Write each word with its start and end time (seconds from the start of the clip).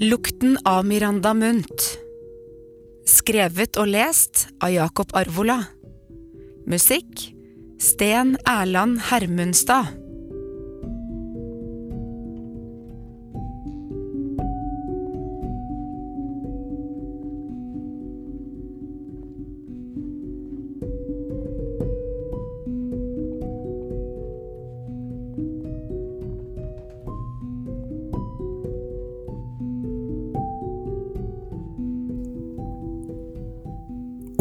Lukten 0.00 0.58
av 0.64 0.84
Miranda 0.84 1.30
Munt. 1.34 1.84
Skrevet 3.08 3.78
og 3.80 3.88
lest 3.88 4.42
av 4.60 4.74
Jakob 4.74 5.14
Arvola. 5.16 5.56
Musikk 6.68 7.22
Sten 7.80 8.34
Erland 8.44 9.00
Hermundstad. 9.08 10.05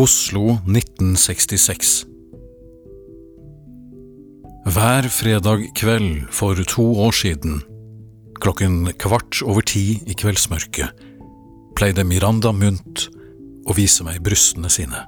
Oslo 0.05 0.59
1966 0.67 2.05
Hver 4.65 5.07
fredag 5.09 5.63
kveld 5.75 6.27
for 6.29 6.59
to 6.67 6.83
år 7.07 7.15
siden, 7.15 7.61
klokken 8.37 8.91
kvart 9.01 9.39
over 9.41 9.65
ti 9.65 9.95
i 10.05 10.13
kveldsmørket, 10.13 10.91
pleide 11.79 12.05
Miranda 12.05 12.51
Munt 12.53 13.07
å 13.65 13.73
vise 13.73 14.05
meg 14.05 14.19
brystene 14.27 14.69
sine. 14.69 15.01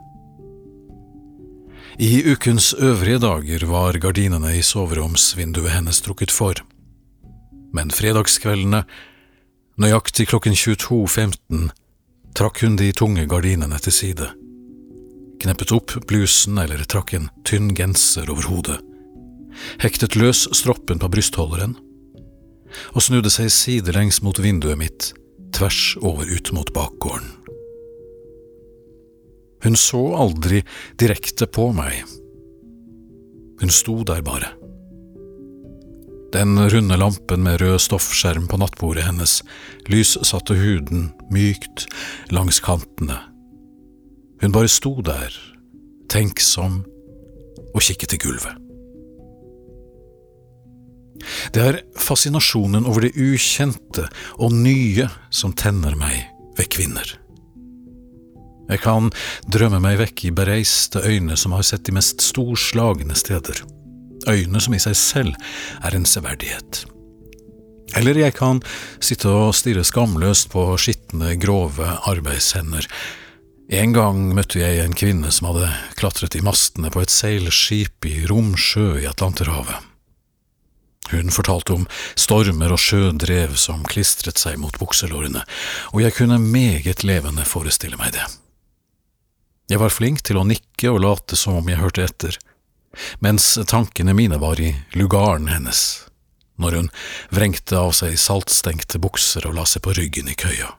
I 2.02 2.24
ukens 2.32 2.72
øvrige 2.74 3.22
dager 3.28 3.68
var 3.70 4.02
gardinene 4.02 4.56
i 4.58 4.66
soveromsvinduet 4.66 5.76
hennes 5.76 6.02
trukket 6.08 6.34
for, 6.34 6.64
men 7.70 7.94
fredagskveldene, 7.94 8.82
nøyaktig 9.78 10.32
klokken 10.34 10.58
22.15, 10.58 11.70
trakk 12.34 12.66
hun 12.66 12.82
de 12.82 12.90
tunge 12.98 13.30
gardinene 13.30 13.86
til 13.86 13.98
side 14.02 14.34
kneppet 15.42 15.74
opp 15.76 15.96
blusen 16.10 16.58
eller 16.62 16.84
trakk 16.90 17.14
en 17.18 17.30
tynn 17.48 17.74
genser 17.78 18.30
over 18.32 18.48
hodet, 18.50 18.78
hektet 19.82 20.18
løs 20.18 20.46
stroppen 20.56 21.02
på 21.02 21.10
brystholderen 21.12 21.78
og 22.94 23.04
snudde 23.04 23.32
seg 23.34 23.50
sidelengs 23.54 24.20
mot 24.26 24.38
vinduet 24.44 24.80
mitt, 24.80 25.12
tvers 25.56 25.96
over 26.04 26.28
ut 26.28 26.52
mot 26.54 26.72
bakgården. 26.76 27.32
Hun 29.64 29.76
så 29.80 30.02
aldri 30.20 30.62
direkte 31.02 31.48
på 31.50 31.72
meg. 31.74 32.04
Hun 33.58 33.74
sto 33.74 34.04
der 34.06 34.22
bare. 34.22 34.52
Den 36.36 36.60
runde 36.70 36.98
lampen 37.00 37.42
med 37.46 37.62
rød 37.64 37.80
stoffskjerm 37.82 38.46
på 38.52 38.60
nattbordet 38.62 39.08
hennes 39.08 39.40
lyssatte 39.90 40.58
huden 40.60 41.10
mykt 41.34 41.88
langs 42.36 42.60
kantene 42.62 43.22
hun 44.42 44.54
bare 44.54 44.70
sto 44.72 44.96
der, 45.02 45.34
tenksom, 46.12 46.84
og 47.74 47.84
kikket 47.84 48.14
til 48.14 48.24
gulvet. 48.26 48.64
Det 51.54 51.64
er 51.64 51.80
fascinasjonen 52.00 52.86
over 52.88 53.08
det 53.08 53.16
ukjente 53.18 54.06
og 54.38 54.54
nye 54.54 55.08
som 55.34 55.56
tenner 55.58 55.98
meg 56.00 56.28
ved 56.58 56.70
kvinner. 56.74 57.16
Jeg 58.68 58.84
kan 58.84 59.10
drømme 59.48 59.80
meg 59.84 60.00
vekk 60.02 60.26
i 60.28 60.34
bereiste 60.36 61.02
øyne 61.08 61.38
som 61.40 61.56
har 61.56 61.64
sett 61.66 61.86
de 61.88 61.96
mest 61.96 62.22
storslagne 62.24 63.16
steder, 63.16 63.64
øyne 64.28 64.62
som 64.64 64.76
i 64.76 64.82
seg 64.84 64.98
selv 65.00 65.38
er 65.82 65.96
en 65.96 66.08
severdighet. 66.08 66.84
Eller 67.96 68.20
jeg 68.20 68.36
kan 68.36 68.60
sitte 69.00 69.32
og 69.32 69.56
stirre 69.56 69.86
skamløst 69.88 70.52
på 70.52 70.66
skitne, 70.82 71.38
grove 71.40 71.88
arbeidshender 72.12 72.86
en 73.68 73.92
gang 73.94 74.20
møtte 74.36 74.62
jeg 74.62 74.80
en 74.80 74.96
kvinne 74.96 75.32
som 75.34 75.50
hadde 75.50 75.68
klatret 76.00 76.38
i 76.40 76.44
mastene 76.46 76.92
på 76.94 77.02
et 77.04 77.12
seilskip 77.12 78.08
i 78.08 78.22
Romsjø 78.30 79.02
i 79.02 79.08
Atlanterhavet. 79.10 79.84
Hun 81.12 81.32
fortalte 81.32 81.76
om 81.76 81.86
stormer 82.20 82.74
og 82.76 82.82
sjødrev 82.84 83.56
som 83.60 83.84
klistret 83.88 84.40
seg 84.40 84.58
mot 84.60 84.76
bukselårene, 84.80 85.44
og 85.92 86.04
jeg 86.04 86.16
kunne 86.16 86.40
meget 86.40 87.04
levende 87.08 87.48
forestille 87.48 88.00
meg 88.00 88.16
det. 88.16 88.26
Jeg 89.72 89.84
var 89.84 89.92
flink 89.92 90.24
til 90.24 90.40
å 90.40 90.48
nikke 90.48 90.92
og 90.92 91.02
late 91.04 91.40
som 91.40 91.60
om 91.60 91.72
jeg 91.72 91.80
hørte 91.80 92.08
etter, 92.08 92.40
mens 93.20 93.54
tankene 93.68 94.16
mine 94.16 94.40
var 94.40 94.60
i 94.64 94.74
lugaren 94.96 95.52
hennes, 95.52 96.08
når 96.56 96.80
hun 96.80 96.92
vrengte 97.36 97.80
av 97.80 97.94
seg 97.96 98.16
saltstengte 98.20 99.00
bukser 99.00 99.48
og 99.48 99.60
la 99.60 99.68
seg 99.68 99.84
på 99.84 99.96
ryggen 99.96 100.32
i 100.32 100.40
køya 100.40 100.72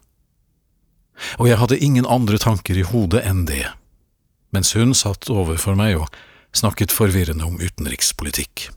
og 1.38 1.48
jeg 1.50 1.60
hadde 1.60 1.80
ingen 1.82 2.06
andre 2.06 2.38
tanker 2.38 2.78
i 2.78 2.86
hodet 2.86 3.24
enn 3.26 3.44
det, 3.48 3.66
mens 4.54 4.74
hun 4.78 4.94
satt 4.96 5.30
overfor 5.32 5.78
meg 5.78 5.98
og 6.00 6.10
snakket 6.56 6.94
forvirrende 6.94 7.46
om 7.46 7.58
utenrikspolitikk. 7.60 8.68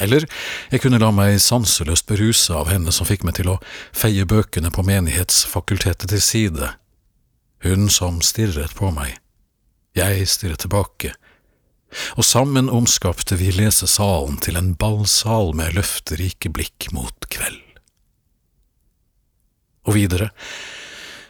Eller 0.00 0.24
jeg 0.72 0.80
kunne 0.82 1.00
la 1.02 1.10
meg 1.12 1.36
sanseløst 1.44 2.06
beruse 2.08 2.54
av 2.56 2.70
henne 2.72 2.94
som 2.94 3.06
fikk 3.06 3.26
meg 3.28 3.36
til 3.36 3.52
å 3.52 3.58
feie 3.92 4.24
bøkene 4.24 4.72
på 4.72 4.84
Menighetsfakultetet 4.88 6.08
til 6.14 6.22
side, 6.24 6.70
hun 7.62 7.90
som 7.92 8.22
stirret 8.24 8.72
på 8.74 8.88
meg, 8.94 9.18
jeg 9.94 10.24
stirret 10.26 10.64
tilbake, 10.64 11.12
og 12.16 12.24
sammen 12.24 12.70
omskapte 12.72 13.36
vi 13.36 13.50
lesesalen 13.52 14.40
til 14.42 14.56
en 14.56 14.72
ballsal 14.80 15.52
med 15.56 15.76
løfterike 15.76 16.50
blikk 16.56 16.88
mot 16.96 17.28
kveld. 17.28 17.71
Og 19.86 19.96
videre, 19.96 20.30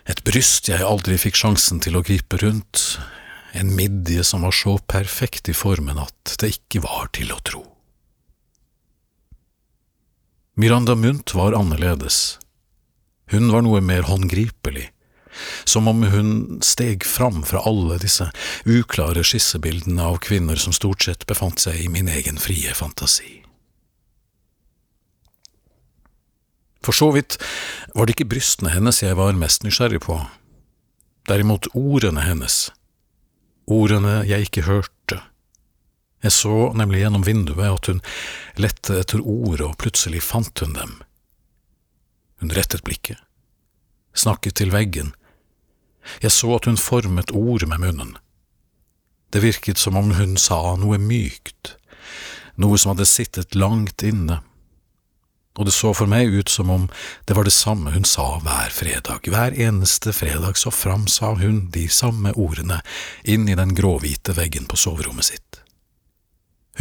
et 0.04 0.22
bryst 0.26 0.68
jeg 0.68 0.84
aldri 0.84 1.16
fikk 1.20 1.38
sjansen 1.38 1.80
til 1.82 1.96
å 1.96 2.04
gripe 2.04 2.40
rundt, 2.42 2.98
en 3.52 3.74
midje 3.76 4.24
som 4.24 4.44
var 4.46 4.54
så 4.56 4.78
perfekt 4.88 5.50
i 5.52 5.56
formen 5.56 6.00
at 6.00 6.36
det 6.40 6.54
ikke 6.56 6.82
var 6.84 7.10
til 7.16 7.32
å 7.32 7.40
tro. 7.44 7.62
Miranda 10.56 10.94
Munt 10.94 11.34
var 11.34 11.56
annerledes. 11.56 12.38
Hun 13.32 13.48
var 13.52 13.64
noe 13.64 13.80
mer 13.80 14.04
håndgripelig, 14.04 14.90
som 15.64 15.88
om 15.88 16.02
hun 16.12 16.60
steg 16.64 17.06
fram 17.08 17.40
fra 17.48 17.62
alle 17.68 17.96
disse 18.02 18.28
uklare 18.68 19.24
skissebildene 19.24 20.04
av 20.04 20.20
kvinner 20.24 20.60
som 20.60 20.76
stort 20.76 21.06
sett 21.08 21.24
befant 21.28 21.64
seg 21.64 21.80
i 21.80 21.88
min 21.88 22.10
egen 22.12 22.40
frie 22.40 22.74
fantasi. 22.76 23.41
For 26.82 26.92
så 26.92 27.10
vidt 27.14 27.38
var 27.94 28.06
det 28.06 28.16
ikke 28.16 28.30
brystene 28.34 28.72
hennes 28.74 29.02
jeg 29.02 29.16
var 29.18 29.36
mest 29.38 29.62
nysgjerrig 29.62 30.02
på, 30.02 30.18
derimot 31.30 31.70
ordene 31.78 32.24
hennes, 32.26 32.72
ordene 33.70 34.22
jeg 34.26 34.48
ikke 34.48 34.66
hørte. 34.66 35.20
Jeg 36.22 36.34
så 36.34 36.72
nemlig 36.78 37.02
gjennom 37.02 37.26
vinduet 37.26 37.66
at 37.66 37.88
hun 37.90 38.02
lette 38.58 38.98
etter 38.98 39.22
ord, 39.22 39.62
og 39.62 39.78
plutselig 39.78 40.22
fant 40.22 40.62
hun 40.62 40.74
dem. 40.74 40.98
Hun 42.42 42.54
rettet 42.54 42.84
blikket, 42.86 43.18
snakket 44.14 44.58
til 44.58 44.74
veggen. 44.74 45.14
Jeg 46.22 46.34
så 46.34 46.50
at 46.56 46.66
hun 46.66 46.78
formet 46.78 47.30
ord 47.30 47.66
med 47.70 47.82
munnen. 47.82 48.16
Det 49.32 49.42
virket 49.42 49.78
som 49.78 49.96
om 49.96 50.10
hun 50.18 50.34
sa 50.36 50.74
noe 50.76 50.98
mykt, 51.00 51.76
noe 52.60 52.78
som 52.78 52.92
hadde 52.92 53.08
sittet 53.08 53.54
langt 53.54 54.02
inne 54.06 54.42
og 55.58 55.68
det 55.68 55.74
så 55.76 55.92
for 55.92 56.08
meg 56.08 56.32
ut 56.32 56.48
som 56.48 56.70
om 56.72 56.86
det 57.28 57.36
var 57.36 57.44
det 57.44 57.52
samme 57.52 57.92
hun 57.92 58.06
sa 58.08 58.38
hver 58.40 58.72
fredag. 58.72 59.28
Hver 59.28 59.52
eneste 59.52 60.14
fredag 60.16 60.56
så 60.56 60.72
framsa 60.72 61.34
hun 61.42 61.66
de 61.74 61.88
samme 61.92 62.32
ordene 62.32 62.80
inn 63.24 63.48
i 63.48 63.56
den 63.58 63.74
gråhvite 63.76 64.36
veggen 64.38 64.64
på 64.70 64.80
soverommet 64.80 65.28
sitt. 65.28 65.60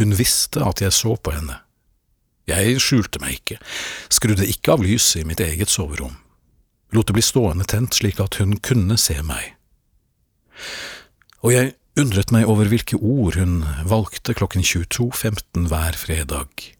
Hun 0.00 0.16
visste 0.16 0.64
at 0.64 0.80
jeg 0.80 0.96
så 0.96 1.18
på 1.20 1.34
henne. 1.36 1.60
Jeg 2.48 2.80
skjulte 2.82 3.20
meg 3.22 3.36
ikke, 3.38 3.60
skrudde 4.10 4.48
ikke 4.48 4.74
av 4.74 4.82
lyset 4.82 5.20
i 5.20 5.28
mitt 5.28 5.40
eget 5.44 5.70
soverom, 5.70 6.16
lot 6.96 7.06
det 7.06 7.14
bli 7.14 7.22
stående 7.22 7.68
tent 7.68 7.94
slik 8.00 8.18
at 8.24 8.40
hun 8.40 8.56
kunne 8.64 8.96
se 8.98 9.20
meg. 9.22 9.52
Og 11.44 11.52
jeg 11.54 11.74
undret 12.00 12.32
meg 12.34 12.48
over 12.48 12.70
hvilke 12.72 12.96
ord 12.96 13.36
hun 13.36 13.60
valgte 13.86 14.34
klokken 14.34 14.64
22.15 14.64 15.68
hver 15.68 15.98
fredag 15.98 16.72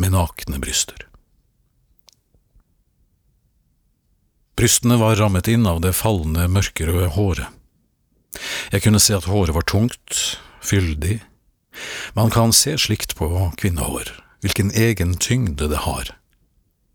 med 0.00 0.14
nakne 0.14 0.58
bryster. 0.62 1.06
Brystene 4.54 4.96
var 5.00 5.16
rammet 5.18 5.48
inn 5.50 5.66
av 5.66 5.80
det 5.82 5.94
fallende, 5.98 6.46
mørkerøde 6.48 7.10
håret. 7.16 7.50
Jeg 8.70 8.84
kunne 8.84 9.02
se 9.02 9.14
at 9.16 9.26
håret 9.30 9.54
var 9.54 9.66
tungt, 9.66 10.38
fyldig. 10.62 11.18
Man 12.14 12.30
kan 12.30 12.54
se 12.54 12.76
slikt 12.78 13.16
på 13.18 13.28
kvinnehår, 13.58 14.12
hvilken 14.46 14.70
egen 14.70 15.16
tyngde 15.18 15.68
det 15.70 15.82
har. 15.86 16.14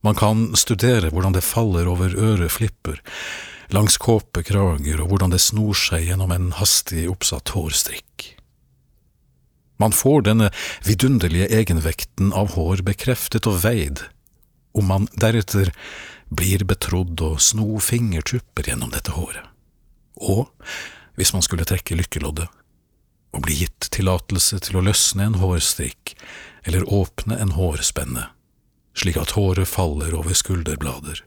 Man 0.02 0.16
kan 0.16 0.56
studere 0.56 1.12
hvordan 1.12 1.36
det 1.36 1.44
faller 1.44 1.88
over 1.92 2.16
øreflipper, 2.16 3.02
langs 3.76 4.00
kåpekrager 4.00 5.04
og 5.04 5.12
hvordan 5.12 5.36
det 5.36 5.44
snor 5.44 5.76
seg 5.76 6.08
gjennom 6.08 6.32
en 6.32 6.52
hastig 6.56 7.10
oppsatt 7.12 7.52
hårstrikk. 7.56 8.39
Man 9.80 9.96
får 9.96 10.26
denne 10.28 10.50
vidunderlige 10.84 11.48
egenvekten 11.56 12.34
av 12.36 12.56
hår 12.58 12.84
bekreftet 12.88 13.48
og 13.48 13.62
veid 13.64 14.04
om 14.78 14.90
man 14.92 15.08
deretter 15.18 15.72
blir 16.30 16.66
betrodd 16.68 17.22
å 17.26 17.36
sno 17.42 17.80
fingertupper 17.82 18.70
gjennom 18.70 18.92
dette 18.94 19.16
håret, 19.16 19.46
og 20.22 20.52
hvis 21.18 21.34
man 21.34 21.44
skulle 21.46 21.66
trekke 21.68 21.98
lykkeloddet, 21.98 22.48
og 23.34 23.44
bli 23.46 23.60
gitt 23.64 23.90
tillatelse 23.94 24.60
til 24.66 24.80
å 24.80 24.84
løsne 24.86 25.26
en 25.26 25.40
hårstrikk 25.42 26.16
eller 26.70 26.86
åpne 26.86 27.38
en 27.42 27.54
hårspenne, 27.58 28.28
slik 28.98 29.20
at 29.22 29.36
håret 29.38 29.70
faller 29.70 30.16
over 30.18 30.38
skulderblader, 30.38 31.24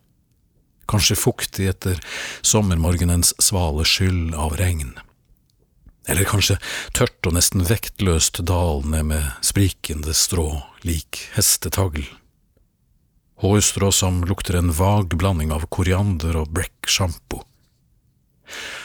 kanskje 0.91 1.19
fuktig 1.19 1.69
etter 1.71 2.01
sommermorgenens 2.47 3.35
svale 3.43 3.87
skyld 3.89 4.35
av 4.39 4.57
regn, 4.61 4.95
eller 6.09 6.27
kanskje 6.27 6.59
tørt 6.97 7.29
og 7.29 7.37
nesten 7.37 7.67
vektløst 7.69 8.43
dalende 8.49 9.05
med 9.07 9.31
sprikende 9.45 10.17
strå 10.17 10.49
lik 10.87 11.23
hestetagl 11.37 12.05
hårstrå 13.43 13.93
som 13.93 14.25
lukter 14.25 14.55
en 14.55 14.73
vag 14.73 15.17
blanding 15.19 15.53
av 15.53 15.67
koriander 15.67 16.37
og 16.39 16.53
brekk-sjampo. 16.55 17.43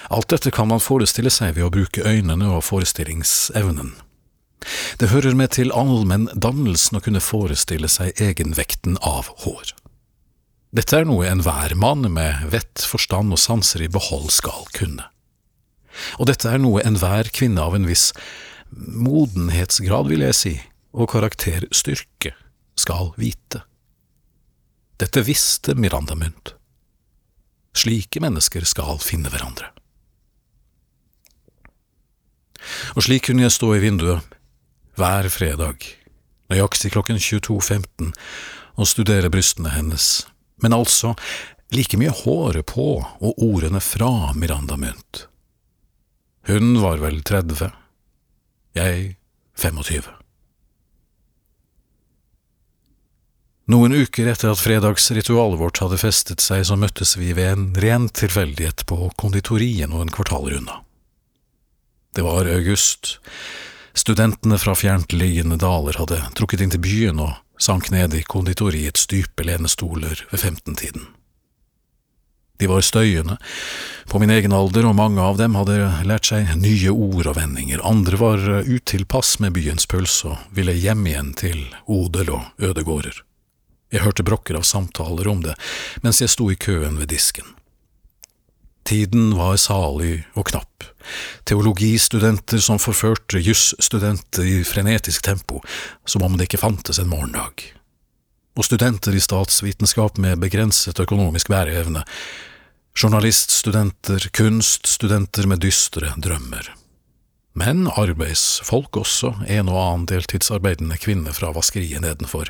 Alt 0.09 0.31
dette 0.33 0.51
kan 0.55 0.69
man 0.71 0.81
forestille 0.81 1.31
seg 1.33 1.57
ved 1.57 1.67
å 1.67 1.73
bruke 1.73 2.05
øynene 2.05 2.49
og 2.55 2.63
forestillingsevnen. 2.65 3.93
Det 4.97 5.11
hører 5.11 5.37
med 5.37 5.53
til 5.53 5.73
allmenn 5.75 6.29
dannelsen 6.33 6.97
å 6.97 7.03
kunne 7.05 7.21
forestille 7.21 7.89
seg 7.91 8.17
egenvekten 8.23 8.97
av 9.05 9.29
hår. 9.43 9.75
Dette 10.73 10.97
er 10.97 11.05
noe 11.07 11.27
enhver 11.29 11.75
mann 11.77 12.07
med 12.13 12.49
vett, 12.51 12.81
forstand 12.81 13.31
og 13.35 13.39
sanser 13.39 13.85
i 13.85 13.91
behold 13.91 14.31
skal 14.33 14.65
kunne. 14.75 15.05
Og 16.17 16.29
dette 16.29 16.49
er 16.49 16.61
noe 16.61 16.83
enhver 16.85 17.29
kvinne 17.33 17.63
av 17.63 17.77
en 17.77 17.87
viss 17.87 18.11
modenhetsgrad, 18.71 20.09
vil 20.11 20.25
jeg 20.27 20.37
si, 20.37 20.53
og 20.97 21.11
karakterstyrke 21.13 22.33
skal 22.77 23.13
vite. 23.17 23.63
Dette 24.97 25.21
visste 25.25 25.75
Miranda 25.77 26.15
Munt. 26.17 26.55
Slike 27.77 28.21
mennesker 28.23 28.65
skal 28.65 28.97
finne 29.03 29.29
hverandre. 29.29 29.69
Og 32.97 33.05
slik 33.05 33.27
kunne 33.27 33.45
jeg 33.45 33.53
stå 33.53 33.75
i 33.75 33.83
vinduet 33.83 34.35
hver 34.97 35.29
fredag, 35.29 35.85
nøyaktig 36.49 36.91
klokken 36.95 37.19
22.15, 37.21 38.13
og 38.77 38.89
studere 38.89 39.29
brystene 39.33 39.75
hennes, 39.75 40.25
men 40.61 40.73
altså 40.73 41.13
like 41.73 41.97
mye 42.01 42.13
håret 42.23 42.65
på 42.69 42.87
og 42.97 43.43
ordene 43.43 43.81
fra 43.83 44.33
Miranda 44.33 44.77
Munt. 44.79 45.27
Hun 46.47 46.77
var 46.81 47.01
vel 47.03 47.17
30, 47.27 47.71
jeg 48.77 49.17
25. 49.59 50.05
Noen 53.67 53.95
uker 53.97 54.29
etter 54.31 54.53
at 54.53 54.61
fredagsritualet 54.63 55.59
vårt 55.59 55.81
hadde 55.83 55.99
festet 55.99 56.39
seg, 56.39 56.63
så 56.69 56.77
møttes 56.79 57.17
vi 57.19 57.33
ved 57.35 57.51
en 57.51 57.65
ren 57.83 58.07
tilfeldighet 58.07 58.85
på 58.87 59.09
konditoriet 59.19 59.91
noen 59.91 60.07
kvartaler 60.07 60.55
unna. 60.61 60.79
Det 62.15 62.23
var 62.23 62.47
august. 62.47 63.17
Studentene 63.91 64.55
fra 64.55 64.71
fjerntliggende 64.71 65.59
daler 65.59 65.99
hadde 65.99 66.21
trukket 66.39 66.63
inn 66.63 66.71
til 66.71 66.85
byen 66.87 67.19
og 67.27 67.35
sank 67.59 67.91
ned 67.91 68.15
i 68.15 68.23
konditoriets 68.23 69.03
dype 69.11 69.43
lenestoler 69.43 70.23
ved 70.31 70.45
femtentiden. 70.47 71.09
De 72.57 72.69
var 72.69 72.81
støyende, 72.81 73.37
på 74.09 74.19
min 74.19 74.31
egen 74.33 74.55
alder, 74.55 74.87
og 74.87 74.95
mange 74.97 75.21
av 75.21 75.37
dem 75.37 75.57
hadde 75.59 75.77
lært 76.07 76.29
seg 76.31 76.49
nye 76.57 76.93
ord 76.93 77.27
og 77.29 77.37
vendinger, 77.37 77.83
andre 77.85 78.17
var 78.17 78.45
utilpass 78.65 79.37
med 79.43 79.53
byens 79.57 79.85
puls 79.89 80.23
og 80.25 80.39
ville 80.55 80.73
hjem 80.73 81.05
igjen 81.05 81.33
til 81.37 81.65
odel 81.85 82.33
og 82.33 82.69
ødegårder. 82.69 83.21
Jeg 83.93 84.03
hørte 84.03 84.25
brokker 84.27 84.57
av 84.59 84.65
samtaler 84.67 85.29
om 85.31 85.45
det 85.45 85.53
mens 86.03 86.19
jeg 86.23 86.33
sto 86.33 86.49
i 86.51 86.59
køen 86.59 86.97
ved 86.99 87.11
disken. 87.13 87.53
Tiden 88.87 89.33
var 89.35 89.57
salig 89.59 90.21
og 90.39 90.47
knapp. 90.47 90.85
Teologistudenter 91.47 92.61
som 92.63 92.79
forførte 92.79 93.41
jusstudenter 93.43 94.47
i 94.47 94.61
frenetisk 94.67 95.25
tempo, 95.27 95.59
som 96.07 96.23
om 96.23 96.37
det 96.39 96.47
ikke 96.47 96.61
fantes 96.61 96.99
en 96.99 97.11
morgendag. 97.11 97.65
Og 98.57 98.65
studenter 98.65 99.13
i 99.13 99.21
statsvitenskap 99.21 100.17
med 100.17 100.41
begrenset 100.41 100.97
økonomisk 100.99 101.51
bæreevne. 101.53 102.01
Journaliststudenter, 102.97 104.29
kunststudenter 104.33 105.45
med 105.45 105.61
dystre 105.61 106.15
drømmer. 106.17 106.71
Men 107.57 107.85
arbeidsfolk 107.89 108.97
også, 108.97 109.35
en 109.45 109.69
og 109.69 109.77
annen 109.81 110.07
deltidsarbeidende 110.09 110.97
kvinne 111.01 111.33
fra 111.33 111.53
vaskeriet 111.53 112.01
nedenfor 112.01 112.49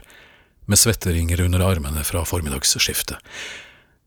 med 0.67 0.79
svetteringer 0.79 1.41
under 1.45 1.63
armene 1.63 2.03
fra 2.03 2.23
formiddagsskiftet. 2.27 3.19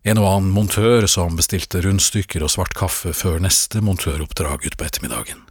En 0.04 0.20
og 0.20 0.28
annen 0.28 0.52
montør 0.56 1.04
som 1.08 1.36
bestilte 1.36 1.82
rundstykker 1.84 2.44
og 2.44 2.52
svart 2.52 2.76
kaffe 2.76 3.12
før 3.16 3.40
neste 3.44 3.80
montøroppdrag 3.84 4.64
utpå 4.68 4.88
ettermiddagen. 4.88 5.42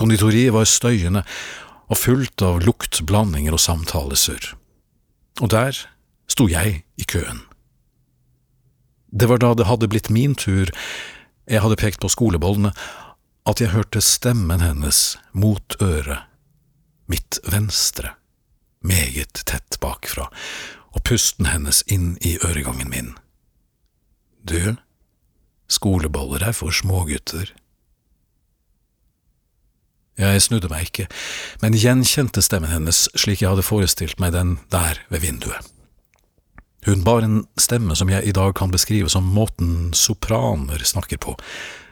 Konditoriet 0.00 0.54
var 0.56 0.68
støyende 0.68 1.24
og 1.90 1.98
fullt 2.00 2.44
av 2.46 2.62
luktblandinger 2.64 3.56
og 3.56 3.60
samtalesurr. 3.60 4.54
Og 5.40 5.50
der 5.50 5.76
sto 6.30 6.46
jeg 6.48 6.82
i 6.96 7.04
køen. 7.08 7.42
Det 9.10 9.26
var 9.28 9.40
da 9.42 9.54
det 9.58 9.66
hadde 9.66 9.88
blitt 9.90 10.10
min 10.10 10.36
tur, 10.38 10.70
jeg 11.50 11.62
hadde 11.64 11.80
pekt 11.80 12.00
på 12.00 12.08
skolebollene, 12.12 12.70
at 13.48 13.60
jeg 13.60 13.72
hørte 13.72 14.00
stemmen 14.04 14.62
hennes 14.62 15.18
mot 15.32 15.74
øret, 15.82 16.28
mitt 17.10 17.40
venstre 17.50 18.14
meget 18.80 19.42
tett 19.46 19.80
bakfra, 19.80 20.28
og 20.90 21.02
pusten 21.04 21.50
hennes 21.50 21.82
inn 21.86 22.16
i 22.24 22.36
øregangen 22.44 22.90
min. 22.90 23.12
Du, 24.42 24.76
skoleboller 25.68 26.46
er 26.48 26.56
for 26.56 26.74
smågutter. 26.74 27.52
Jeg 30.18 30.42
snudde 30.42 30.68
meg 30.72 30.88
ikke, 30.88 31.06
men 31.62 31.76
gjenkjente 31.78 32.42
stemmen 32.44 32.72
hennes 32.72 33.06
slik 33.14 33.42
jeg 33.42 33.52
hadde 33.52 33.66
forestilt 33.66 34.18
meg 34.20 34.34
den 34.34 34.58
der 34.72 34.98
ved 35.12 35.22
vinduet. 35.24 35.68
Hun 36.86 37.04
bar 37.04 37.22
en 37.24 37.42
stemme 37.60 37.94
som 37.96 38.08
jeg 38.08 38.24
i 38.24 38.32
dag 38.32 38.54
kan 38.56 38.72
beskrive 38.72 39.10
som 39.12 39.26
måten 39.36 39.92
sopraner 39.96 40.80
snakker 40.84 41.20
på 41.20 41.36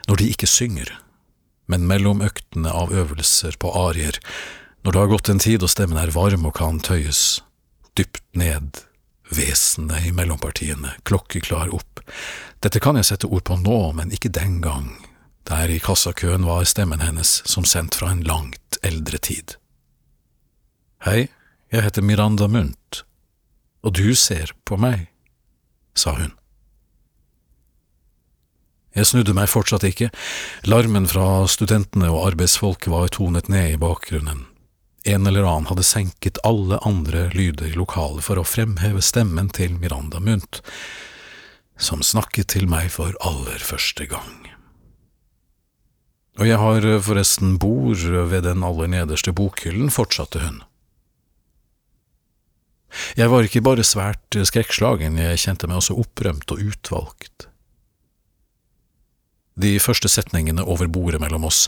når 0.09 0.21
de 0.21 0.29
ikke 0.33 0.49
synger, 0.49 0.89
men 1.69 1.85
mellom 1.85 2.23
øktene 2.25 2.73
av 2.73 2.93
øvelser 2.93 3.57
på 3.61 3.69
arier 3.77 4.17
når 4.83 4.91
det 4.95 5.01
har 5.01 5.11
gått 5.11 5.29
en 5.29 5.41
tid 5.43 5.63
og 5.65 5.69
stemmen 5.69 5.99
er 6.01 6.13
varm 6.15 6.47
og 6.49 6.55
kan 6.57 6.79
tøyes, 6.81 7.41
dypt 7.99 8.23
ned, 8.39 8.81
vesenet 9.29 10.07
i 10.07 10.13
mellompartiene, 10.15 10.95
klokkeklar 11.05 11.69
opp, 11.75 12.01
dette 12.63 12.81
kan 12.81 12.97
jeg 12.97 13.09
sette 13.11 13.29
ord 13.29 13.43
på 13.45 13.59
nå, 13.59 13.79
men 13.97 14.13
ikke 14.15 14.31
den 14.33 14.57
gang, 14.63 14.93
der 15.47 15.71
i 15.71 15.79
kassakøen 15.79 16.45
var 16.47 16.67
stemmen 16.69 17.03
hennes 17.03 17.39
som 17.47 17.65
sendt 17.65 17.95
fra 17.99 18.11
en 18.11 18.23
langt 18.27 18.79
eldre 18.83 19.17
tid. 19.17 19.55
Hei, 21.05 21.29
jeg 21.71 21.85
heter 21.85 22.03
Miranda 22.03 22.49
Munt, 22.51 23.03
og 23.85 23.95
du 23.95 24.15
ser 24.15 24.51
på 24.67 24.77
meg, 24.81 25.07
sa 25.95 26.15
hun. 26.17 26.33
Jeg 28.97 29.05
snudde 29.05 29.35
meg 29.37 29.51
fortsatt 29.51 29.85
ikke, 29.85 30.09
larmen 30.67 31.05
fra 31.07 31.45
studentene 31.47 32.09
og 32.09 32.31
arbeidsfolk 32.31 32.89
var 32.91 33.11
tonet 33.13 33.47
ned 33.51 33.75
i 33.75 33.79
bakgrunnen, 33.79 34.47
en 35.05 35.27
eller 35.29 35.45
annen 35.47 35.69
hadde 35.69 35.85
senket 35.87 36.41
alle 36.43 36.81
andre 36.85 37.29
lyder 37.31 37.69
i 37.69 37.77
lokalet 37.77 38.25
for 38.25 38.41
å 38.41 38.47
fremheve 38.47 39.01
stemmen 39.05 39.47
til 39.55 39.77
Miranda 39.79 40.19
Munt, 40.19 40.63
som 41.79 42.03
snakket 42.03 42.51
til 42.57 42.67
meg 42.67 42.89
for 42.91 43.15
aller 43.23 43.63
første 43.63 44.09
gang. 44.09 44.48
Og 46.39 46.47
jeg 46.47 46.59
har 46.61 46.85
forresten 47.03 47.57
bord 47.59 47.99
ved 48.31 48.45
den 48.47 48.63
aller 48.63 48.87
nederste 48.87 49.33
bokhyllen, 49.35 49.91
fortsatte 49.91 50.39
hun. 50.39 50.61
Jeg 53.19 53.29
var 53.29 53.45
ikke 53.45 53.61
bare 53.61 53.85
svært 53.85 54.37
skrekkslagen, 54.47 55.19
jeg 55.19 55.41
kjente 55.43 55.67
meg 55.69 55.81
også 55.81 55.97
opprømt 55.99 56.49
og 56.55 56.63
utvalgt. 56.71 57.49
De 59.59 59.75
første 59.83 60.07
setningene 60.07 60.63
over 60.63 60.87
bordet 60.87 61.19
mellom 61.21 61.45
oss 61.49 61.67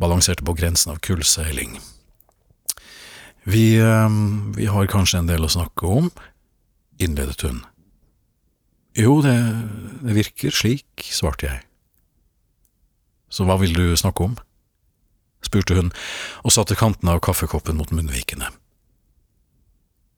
balanserte 0.00 0.46
på 0.46 0.54
grensen 0.54 0.94
av 0.94 1.02
kullseiling. 1.02 1.80
Vi, 3.44 3.66
vi 4.56 4.70
har 4.70 4.88
kanskje 4.88 5.20
en 5.20 5.28
del 5.28 5.44
å 5.44 5.52
snakke 5.52 5.90
om, 5.90 6.08
innledet 7.02 7.42
hun. 7.44 7.64
Jo, 8.94 9.18
det 9.26 9.34
virker 10.14 10.54
slik, 10.54 11.02
svarte 11.10 11.50
jeg. 11.50 11.64
Så 13.34 13.46
hva 13.48 13.58
vil 13.58 13.74
du 13.74 13.86
snakke 13.98 14.30
om? 14.30 14.36
spurte 15.44 15.76
hun 15.76 15.90
og 16.40 16.54
satte 16.54 16.76
kanten 16.78 17.10
av 17.12 17.18
kaffekoppen 17.24 17.76
mot 17.76 17.90
munnvikene. 17.92 18.46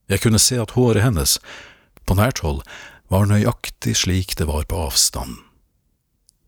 Jeg 0.06 0.22
kunne 0.22 0.38
se 0.38 0.58
at 0.62 0.76
håret 0.76 1.02
hennes, 1.02 1.40
på 2.06 2.14
nært 2.14 2.44
hold, 2.46 2.60
var 3.10 3.26
nøyaktig 3.26 3.96
slik 3.98 4.36
det 4.38 4.46
var 4.46 4.68
på 4.70 4.78
avstand. 4.86 5.40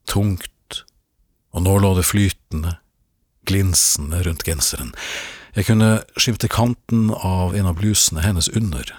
Tungt, 0.07 0.85
og 1.51 1.65
nå 1.67 1.75
lå 1.83 1.91
det 1.99 2.07
flytende, 2.07 2.77
glinsende 3.51 4.23
rundt 4.23 4.47
genseren, 4.47 4.93
jeg 5.59 5.67
kunne 5.67 6.05
skimte 6.21 6.47
kanten 6.53 7.09
av 7.11 7.57
en 7.59 7.67
av 7.67 7.81
blusene 7.81 8.23
hennes 8.23 8.47
under, 8.55 8.93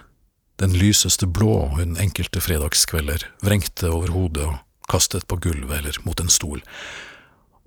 den 0.59 0.73
lyseste 0.75 1.23
blå 1.23 1.69
hun 1.77 1.95
enkelte 2.01 2.41
fredagskvelder 2.43 3.23
vrengte 3.45 3.93
over 3.93 4.11
hodet 4.11 4.43
og 4.49 4.57
kastet 4.91 5.23
på 5.29 5.38
gulvet 5.39 5.77
eller 5.77 5.99
mot 6.03 6.19
en 6.19 6.31
stol. 6.33 6.59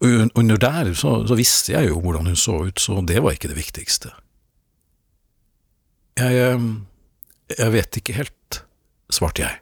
Og 0.02 0.30
under 0.34 0.58
der 0.58 0.92
så, 0.98 1.20
så 1.26 1.38
visste 1.38 1.76
jeg 1.76 1.90
jo 1.92 2.00
hvordan 2.02 2.26
hun 2.32 2.38
så 2.38 2.58
ut, 2.66 2.80
så 2.82 2.98
det 3.06 3.22
var 3.22 3.36
ikke 3.36 3.52
det 3.52 3.58
viktigste. 3.60 4.10
Jeg, 6.18 6.38
eh, 6.42 6.64
jeg 7.58 7.74
vet 7.76 7.98
ikke 8.00 8.16
helt, 8.18 8.62
svarte 9.12 9.46
jeg. 9.46 9.60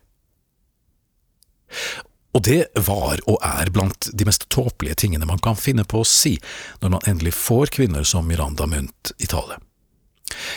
Og 2.30 2.44
det 2.46 2.60
var 2.86 3.20
og 3.26 3.40
er 3.42 3.70
blant 3.74 4.08
de 4.14 4.26
mest 4.26 4.46
tåpelige 4.54 5.02
tingene 5.02 5.26
man 5.26 5.42
kan 5.42 5.58
finne 5.58 5.84
på 5.84 6.02
å 6.02 6.08
si 6.08 6.36
når 6.82 6.94
man 6.94 7.08
endelig 7.10 7.34
får 7.34 7.74
kvinner 7.74 8.06
som 8.06 8.28
Miranda 8.30 8.68
Munt 8.70 9.12
i 9.18 9.28
tale. 9.30 9.58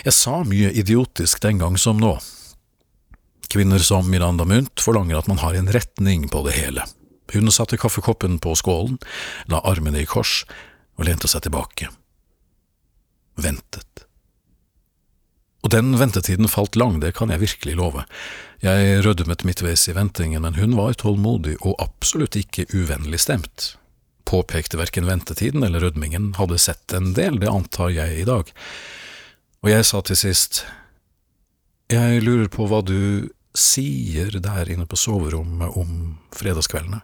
Jeg 0.06 0.13
sa 0.13 0.44
mye 0.46 0.70
idiotisk 0.70 1.42
den 1.42 1.62
gang 1.63 1.80
som 1.82 1.98
nå. 2.02 2.13
Kvinner 3.50 3.82
som 3.82 4.10
Miranda 4.10 4.46
Munt 4.46 4.82
forlanger 4.82 5.20
at 5.20 5.30
man 5.30 5.42
har 5.42 5.58
en 5.58 5.72
retning 5.74 6.30
på 6.30 6.46
det 6.46 6.56
hele. 6.62 6.86
Hun 7.32 7.51
satte 7.51 7.80
kaffekoppen 7.80 8.39
på 8.44 8.56
skålen, 8.60 9.00
la 9.48 9.62
armene 9.63 10.03
i 10.03 10.10
kors 10.10 10.44
og 11.00 11.08
lente 11.08 11.30
seg 11.32 11.46
tilbake. 11.46 11.89
Ventet. 13.39 14.03
Og 15.63 15.72
den 15.72 15.94
ventetiden 15.96 16.51
falt 16.51 16.75
lang, 16.75 17.00
det 17.00 17.13
kan 17.15 17.32
jeg 17.32 17.39
virkelig 17.39 17.77
love. 17.80 18.03
Jeg 18.63 19.00
rødmet 19.06 19.46
midtveis 19.48 19.88
i 19.88 19.96
ventingen, 19.96 20.44
men 20.44 20.60
hun 20.60 20.75
var 20.75 20.98
tålmodig 21.00 21.56
og 21.62 21.80
absolutt 21.82 22.36
ikke 22.36 22.68
uvennlig 22.75 23.22
stemt. 23.24 23.74
Påpekte 24.27 24.80
verken 24.80 25.08
ventetiden 25.08 25.63
eller 25.63 25.84
rødmingen, 25.84 26.34
hadde 26.36 26.60
sett 26.60 26.94
en 26.96 27.13
del, 27.15 27.39
det 27.39 27.51
antar 27.51 27.94
jeg 27.96 28.20
i 28.20 28.27
dag. 28.27 28.51
Og 29.63 29.72
jeg 29.72 29.88
sa 29.88 30.03
til 30.03 30.20
sist, 30.20 30.65
jeg 31.92 32.24
lurer 32.24 32.51
på 32.51 32.68
hva 32.68 32.82
du 32.84 33.32
sier 33.56 34.36
der 34.44 34.70
inne 34.74 34.88
på 34.89 35.00
soverommet 35.00 35.77
om 35.80 36.18
fredagskveldene. 36.36 37.03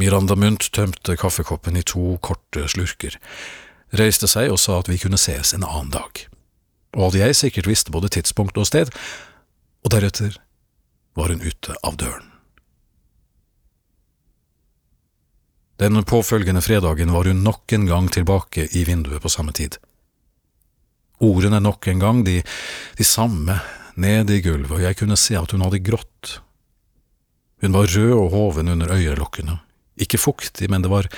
Miranda 0.00 0.36
Munt 0.38 0.70
tømte 0.72 1.14
kaffekoppen 1.20 1.76
i 1.76 1.84
to 1.84 2.16
korte 2.24 2.64
slurker 2.72 3.18
reiste 3.96 4.28
seg 4.30 4.50
og 4.52 4.60
sa 4.62 4.78
at 4.80 4.90
vi 4.90 4.98
kunne 5.00 5.18
ses 5.20 5.54
en 5.54 5.66
annen 5.66 5.92
dag, 5.94 6.24
og 6.96 7.10
at 7.10 7.18
jeg 7.20 7.38
sikkert 7.38 7.70
visste 7.70 7.94
både 7.94 8.10
tidspunkt 8.12 8.58
og 8.58 8.68
sted, 8.68 8.90
og 9.84 9.94
deretter 9.94 10.36
var 11.18 11.32
hun 11.32 11.42
ute 11.42 11.76
av 11.82 11.96
døren. 12.00 12.26
Den 15.80 15.96
påfølgende 16.04 16.60
fredagen 16.60 17.12
var 17.14 17.24
hun 17.24 17.40
nok 17.42 17.72
en 17.72 17.86
gang 17.88 18.10
tilbake 18.12 18.66
i 18.76 18.84
vinduet 18.84 19.22
på 19.22 19.32
samme 19.32 19.54
tid. 19.56 19.78
Ordene 21.24 21.60
nok 21.60 21.88
en 21.88 22.02
gang 22.02 22.20
de, 22.24 22.42
de 22.98 23.04
samme 23.04 23.56
ned 24.00 24.30
i 24.30 24.42
gulvet, 24.44 24.76
og 24.76 24.84
jeg 24.84 24.98
kunne 25.00 25.16
se 25.16 25.38
at 25.40 25.56
hun 25.56 25.64
hadde 25.64 25.80
grått. 25.84 26.36
Hun 27.64 27.72
var 27.76 27.88
rød 27.88 28.12
og 28.12 28.28
hoven 28.32 28.72
under 28.72 28.92
øyelokkene, 28.92 29.56
ikke 30.02 30.20
fuktig, 30.20 30.70
men 30.70 30.82
det 30.84 30.90
var 30.92 31.08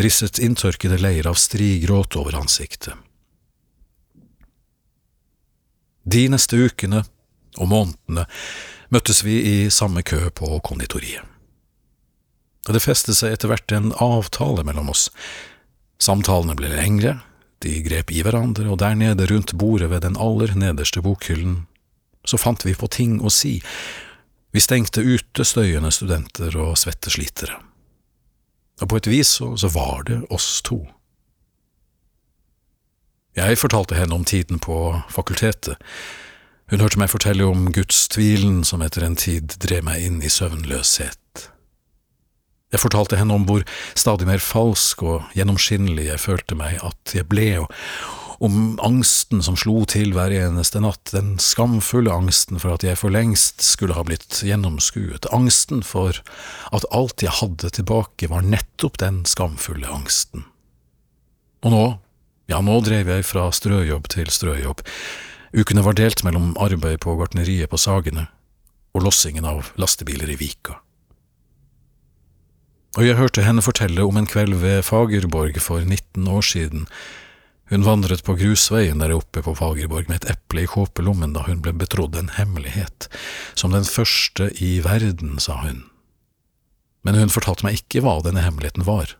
risset 0.00 0.40
inntørkede 0.42 0.98
leir 0.98 1.28
av 1.30 1.38
strigråt 1.38 2.16
over 2.20 2.36
ansiktet. 2.38 2.94
De 6.04 6.26
neste 6.28 6.58
ukene 6.60 7.04
og 7.56 7.70
månedene 7.70 8.26
møttes 8.92 9.22
vi 9.24 9.38
i 9.40 9.56
samme 9.72 10.02
kø 10.04 10.28
på 10.34 10.50
konditoriet. 10.66 11.22
Det 12.64 12.80
festet 12.80 13.16
seg 13.18 13.34
etter 13.34 13.50
hvert 13.50 13.72
en 13.76 13.92
avtale 14.00 14.64
mellom 14.64 14.88
oss. 14.92 15.10
Samtalene 16.00 16.56
ble 16.56 16.70
lengre, 16.72 17.18
de 17.64 17.78
grep 17.84 18.10
i 18.12 18.22
hverandre, 18.24 18.66
og 18.72 18.80
der 18.80 18.96
nede 18.96 19.28
rundt 19.28 19.52
bordet 19.60 19.90
ved 19.92 20.04
den 20.04 20.16
aller 20.20 20.52
nederste 20.56 21.02
bokhyllen 21.04 21.62
så 22.24 22.38
fant 22.40 22.64
vi 22.64 22.72
på 22.74 22.88
ting 22.88 23.18
å 23.20 23.30
si, 23.32 23.58
vi 24.54 24.62
stengte 24.62 25.04
ute 25.04 25.44
støyende 25.44 25.90
studenter 25.92 26.56
og 26.56 26.78
svette 26.80 27.12
slitere 27.12 27.58
og 28.82 28.90
på 28.90 28.98
et 28.98 29.08
vis 29.10 29.36
så, 29.38 29.54
så 29.56 29.70
var 29.70 30.02
det 30.08 30.22
oss 30.34 30.62
to. 30.66 30.82
Jeg 33.34 33.58
fortalte 33.58 33.98
henne 33.98 34.14
om 34.14 34.24
tiden 34.24 34.60
på 34.62 35.00
fakultetet. 35.10 35.78
Hun 36.70 36.80
hørte 36.80 36.98
meg 36.98 37.10
fortelle 37.10 37.46
om 37.46 37.66
gudstvilen 37.74 38.62
som 38.64 38.82
etter 38.82 39.04
en 39.04 39.18
tid 39.18 39.56
drev 39.62 39.84
meg 39.86 40.06
inn 40.06 40.22
i 40.22 40.30
søvnløshet. 40.32 41.48
Jeg 42.72 42.82
fortalte 42.82 43.18
henne 43.18 43.34
om 43.36 43.44
hvor 43.46 43.62
stadig 43.94 44.26
mer 44.26 44.42
falsk 44.42 45.02
og 45.06 45.34
gjennomskinnelig 45.38 46.08
jeg 46.08 46.22
følte 46.22 46.56
meg 46.58 46.80
at 46.82 47.14
jeg 47.14 47.28
ble, 47.30 47.48
og, 47.62 47.74
om 48.44 48.78
angsten 48.84 49.40
som 49.42 49.56
slo 49.56 49.86
til 49.88 50.12
hver 50.12 50.32
eneste 50.36 50.82
natt, 50.84 51.14
den 51.14 51.38
skamfulle 51.40 52.12
angsten 52.12 52.60
for 52.60 52.76
at 52.76 52.84
jeg 52.84 52.98
for 53.00 53.14
lengst 53.14 53.64
skulle 53.64 53.96
ha 53.96 54.04
blitt 54.04 54.42
gjennomskuet, 54.44 55.30
angsten 55.32 55.80
for 55.86 56.20
at 56.74 56.86
alt 56.92 57.24
jeg 57.24 57.32
hadde 57.40 57.72
tilbake 57.72 58.28
var 58.28 58.44
nettopp 58.44 59.00
den 59.00 59.22
skamfulle 59.28 59.88
angsten. 59.88 60.44
Og 61.64 61.72
nå, 61.72 61.84
ja, 62.52 62.60
nå 62.60 62.78
drev 62.84 63.08
jeg 63.08 63.24
fra 63.24 63.48
strøjobb 63.48 64.12
til 64.12 64.28
strøjobb, 64.28 64.84
ukene 65.56 65.86
var 65.86 65.96
delt 65.96 66.24
mellom 66.26 66.52
arbeid 66.60 67.00
på 67.00 67.16
gartneriet 67.16 67.72
på 67.72 67.80
Sagene 67.80 68.28
og 68.94 69.08
lossingen 69.08 69.48
av 69.48 69.72
lastebiler 69.80 70.28
i 70.30 70.38
Vika. 70.38 70.78
Og 72.94 73.08
jeg 73.08 73.18
hørte 73.18 73.42
henne 73.42 73.64
fortelle 73.64 74.04
om 74.06 74.20
en 74.20 74.28
kveld 74.28 74.60
ved 74.60 74.84
Fagerborg 74.86 75.56
for 75.62 75.82
19 75.82 76.28
år 76.30 76.44
siden, 76.46 76.84
hun 77.70 77.86
vandret 77.86 78.24
på 78.24 78.36
grusveien 78.36 79.00
der 79.00 79.14
oppe 79.16 79.42
på 79.44 79.54
Fagerborg 79.56 80.10
med 80.10 80.22
et 80.22 80.34
eple 80.34 80.64
i 80.64 80.70
kåpelommen 80.70 81.32
da 81.36 81.46
hun 81.46 81.62
ble 81.64 81.72
betrodd 81.76 82.16
en 82.18 82.32
hemmelighet, 82.36 83.08
som 83.56 83.72
den 83.72 83.86
første 83.88 84.50
i 84.60 84.78
verden, 84.84 85.38
sa 85.40 85.62
hun. 85.64 85.84
Men 87.04 87.18
hun 87.20 87.32
fortalte 87.32 87.66
meg 87.66 87.80
ikke 87.80 88.04
hva 88.04 88.18
denne 88.24 88.44
hemmeligheten 88.44 88.86
var, 88.88 89.16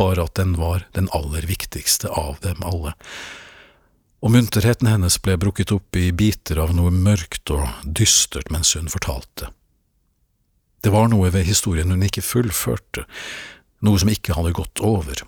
bare 0.00 0.24
at 0.24 0.36
den 0.40 0.56
var 0.56 0.86
den 0.96 1.10
aller 1.16 1.44
viktigste 1.48 2.08
av 2.08 2.40
dem 2.44 2.64
alle, 2.64 2.94
og 4.20 4.34
munterheten 4.34 4.88
hennes 4.88 5.16
ble 5.24 5.38
brukket 5.40 5.72
opp 5.72 5.96
i 5.96 6.10
biter 6.12 6.60
av 6.60 6.74
noe 6.76 6.92
mørkt 6.92 7.52
og 7.54 7.64
dystert 7.84 8.52
mens 8.52 8.74
hun 8.76 8.90
fortalte. 8.92 9.48
Det 10.80 10.92
var 10.92 11.08
noe 11.12 11.28
ved 11.32 11.48
historien 11.48 11.92
hun 11.92 12.04
ikke 12.04 12.24
fullførte, 12.24 13.04
noe 13.84 14.00
som 14.00 14.12
ikke 14.12 14.36
hadde 14.36 14.56
gått 14.56 14.80
over. 14.84 15.24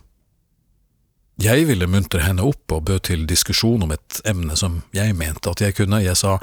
Jeg 1.42 1.66
ville 1.66 1.88
muntre 1.90 2.22
henne 2.22 2.44
opp 2.46 2.70
og 2.70 2.84
bød 2.87 3.00
til 3.08 3.25
diskusjon 3.26 3.82
om 3.82 3.90
et 3.90 4.20
emne 4.28 4.54
som 4.58 4.82
jeg 4.94 5.16
mente 5.18 5.50
at 5.50 5.62
jeg 5.64 5.75
kunne. 5.75 5.99
Jeg 6.04 6.14
sa 6.20 6.37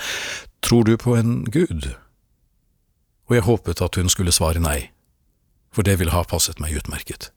tror 0.66 0.84
du 0.84 0.98
på 1.00 1.16
en 1.16 1.46
gud? 1.48 1.94
Og 3.30 3.38
jeg 3.38 3.46
håpet 3.48 3.84
at 3.86 3.96
hun 3.96 4.12
skulle 4.12 4.34
svare 4.36 4.60
nei, 4.60 4.90
for 5.72 5.88
det 5.88 6.00
ville 6.02 6.12
ha 6.12 6.26
passet 6.28 6.60
meg 6.60 6.76
utmerket. 6.76 7.30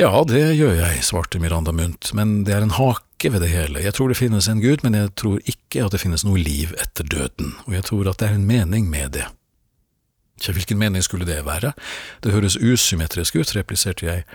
Ja, 0.00 0.12
det 0.28 0.56
gjør 0.56 0.78
jeg, 0.78 1.04
svarte 1.04 1.40
Miranda 1.42 1.74
Munt, 1.76 2.12
men 2.16 2.44
det 2.48 2.56
er 2.56 2.64
en 2.64 2.76
hake 2.78 3.32
ved 3.32 3.42
det 3.44 3.52
hele. 3.52 3.82
Jeg 3.84 3.96
tror 3.98 4.08
det 4.08 4.18
finnes 4.20 4.48
en 4.48 4.62
gud, 4.64 4.80
men 4.84 4.96
jeg 4.96 5.12
tror 5.18 5.40
ikke 5.44 5.84
at 5.84 5.92
det 5.92 6.00
finnes 6.00 6.24
noe 6.24 6.40
liv 6.40 6.72
etter 6.80 7.04
døden, 7.04 7.52
og 7.66 7.76
jeg 7.76 7.88
tror 7.90 8.08
at 8.08 8.22
det 8.22 8.30
er 8.30 8.38
en 8.38 8.48
mening 8.48 8.88
med 8.92 9.16
det. 9.18 9.28
Tja, 10.40 10.52
hvilken 10.52 10.80
mening 10.80 11.04
skulle 11.04 11.28
det 11.28 11.42
være? 11.46 11.72
Det 12.24 12.32
høres 12.32 12.58
usymmetrisk 12.60 13.36
ut, 13.40 13.56
repliserte 13.56 14.08
jeg 14.08 14.26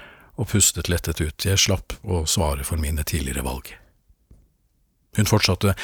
og 0.41 0.50
pustet 0.50 0.89
lettet 0.89 1.21
ut, 1.21 1.45
jeg 1.45 1.60
slapp 1.62 1.93
å 2.01 2.24
svare 2.25 2.65
for 2.65 2.81
mine 2.81 3.05
tidligere 3.05 3.45
valg. 3.45 3.75
Hun 5.17 5.29
fortsatte, 5.29 5.75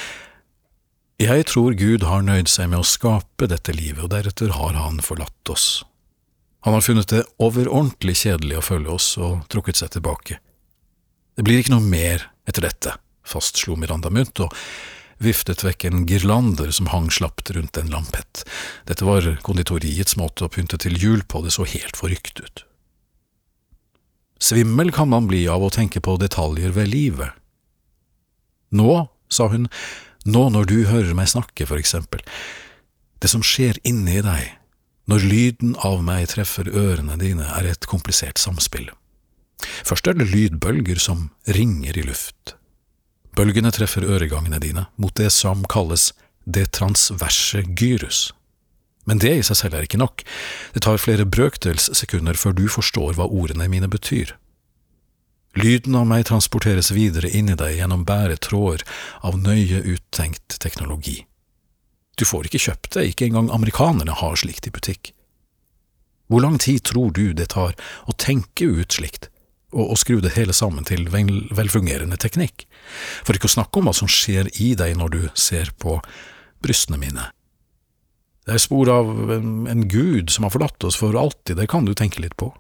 Jeg 1.20 1.48
tror 1.50 1.74
Gud 1.74 2.04
har 2.06 2.22
nøyd 2.22 2.46
seg 2.46 2.70
med 2.70 2.78
å 2.78 2.86
skape 2.86 3.48
dette 3.50 3.74
livet, 3.74 4.04
og 4.04 4.12
deretter 4.14 4.52
har 4.54 4.76
han 4.78 5.00
forlatt 5.02 5.50
oss. 5.50 5.84
Han 6.62 6.76
har 6.76 6.86
funnet 6.86 7.10
det 7.10 7.24
overordentlig 7.42 8.14
kjedelig 8.22 8.60
å 8.60 8.62
følge 8.62 8.94
oss 8.94 9.08
og 9.18 9.48
trukket 9.50 9.82
seg 9.82 9.96
tilbake. 9.96 10.38
Det 11.34 11.42
blir 11.42 11.58
ikke 11.58 11.74
noe 11.74 11.90
mer 11.90 12.28
etter 12.46 12.68
dette, 12.68 12.94
fastslo 13.26 13.74
Miranda 13.82 14.14
Munt 14.14 14.38
og 14.46 14.54
viftet 15.18 15.66
vekk 15.66 15.88
en 15.90 16.06
girlander 16.06 16.70
som 16.70 16.94
hang 16.94 17.10
slapt 17.10 17.50
rundt 17.58 17.82
en 17.82 17.90
lampett. 17.90 18.46
Dette 18.86 19.06
var 19.06 19.26
konditoriets 19.42 20.20
måte 20.22 20.46
å 20.46 20.54
pynte 20.54 20.78
til 20.78 21.02
jul 21.02 21.26
på, 21.26 21.42
det 21.42 21.58
så 21.58 21.66
helt 21.66 21.98
forrykt 21.98 22.46
ut. 22.46 22.67
Svimmel 24.40 24.92
kan 24.94 25.10
man 25.10 25.28
bli 25.30 25.46
av 25.50 25.64
å 25.64 25.72
tenke 25.74 26.02
på 26.04 26.18
detaljer 26.22 26.76
ved 26.76 26.92
livet. 26.92 27.34
Nå, 28.76 29.08
sa 29.30 29.48
hun, 29.52 29.68
nå 30.28 30.44
når 30.54 30.70
du 30.70 30.78
hører 30.90 31.16
meg 31.18 31.32
snakke, 31.32 31.66
for 31.70 31.80
eksempel, 31.80 32.22
det 33.24 33.32
som 33.32 33.44
skjer 33.46 33.80
inni 33.88 34.22
deg, 34.22 34.54
når 35.08 35.24
lyden 35.24 35.76
av 35.88 36.04
meg 36.04 36.28
treffer 36.34 36.68
ørene 36.68 37.16
dine, 37.20 37.48
er 37.58 37.72
et 37.72 37.88
komplisert 37.90 38.38
samspill. 38.42 38.90
Først 39.88 40.08
er 40.08 40.18
det 40.20 40.30
lydbølger 40.30 41.00
som 41.02 41.30
ringer 41.56 41.98
i 41.98 42.06
luft. 42.06 42.58
Bølgene 43.38 43.72
treffer 43.74 44.06
øregangene 44.06 44.60
dine 44.62 44.88
mot 44.98 45.14
det 45.18 45.30
som 45.34 45.64
kalles 45.70 46.12
det 46.46 46.72
transverse 46.78 47.64
gyrus. 47.78 48.32
Men 49.08 49.22
det 49.24 49.32
i 49.40 49.46
seg 49.46 49.62
selv 49.62 49.78
er 49.78 49.88
ikke 49.88 50.02
nok, 50.02 50.26
det 50.76 50.84
tar 50.84 51.00
flere 51.00 51.26
brøkdels 51.26 51.88
sekunder 51.96 52.36
før 52.36 52.58
du 52.58 52.66
forstår 52.72 53.16
hva 53.16 53.30
ordene 53.32 53.70
mine 53.72 53.88
betyr. 53.92 54.36
Lyden 55.58 55.96
av 55.98 56.06
meg 56.06 56.28
transporteres 56.30 56.92
videre 56.94 57.32
inn 57.34 57.48
i 57.50 57.56
deg 57.58 57.80
gjennom 57.80 58.04
bæretråder 58.06 58.84
av 59.26 59.40
nøye 59.42 59.80
uttenkt 59.96 60.60
teknologi. 60.62 61.24
Du 62.18 62.26
får 62.26 62.50
ikke 62.50 62.62
kjøpt 62.62 62.92
det, 62.98 63.06
ikke 63.12 63.30
engang 63.30 63.50
amerikanerne 63.54 64.18
har 64.20 64.38
slikt 64.38 64.68
i 64.68 64.74
butikk. 64.74 65.14
Hvor 66.28 66.44
lang 66.44 66.60
tid 66.60 66.84
tror 66.86 67.14
du 67.16 67.32
det 67.34 67.52
tar 67.56 67.78
å 68.06 68.16
tenke 68.20 68.68
ut 68.68 69.00
slikt, 69.00 69.30
og, 69.72 69.94
å 69.94 69.98
skru 70.00 70.20
det 70.22 70.36
hele 70.36 70.54
sammen 70.56 70.86
til 70.88 71.08
vel, 71.14 71.48
velfungerende 71.56 72.20
teknikk, 72.20 72.68
for 73.24 73.38
ikke 73.38 73.50
å 73.50 73.56
snakke 73.56 73.80
om 73.80 73.90
hva 73.90 73.96
som 73.96 74.12
skjer 74.12 74.52
i 74.60 74.74
deg 74.78 74.98
når 75.00 75.16
du 75.16 75.22
ser 75.38 75.72
på 75.80 75.98
brystene 76.62 77.00
mine? 77.00 77.30
Det 78.48 78.56
er 78.56 78.64
spor 78.64 78.88
av 78.88 79.10
en, 79.36 79.68
en 79.68 79.84
gud 79.92 80.32
som 80.32 80.46
har 80.48 80.54
forlatt 80.56 80.86
oss 80.88 80.96
for 80.96 81.18
alltid, 81.20 81.58
det 81.60 81.68
kan 81.68 81.84
du 81.84 81.92
tenke 81.98 82.22
litt 82.24 82.38
på. 82.40 82.54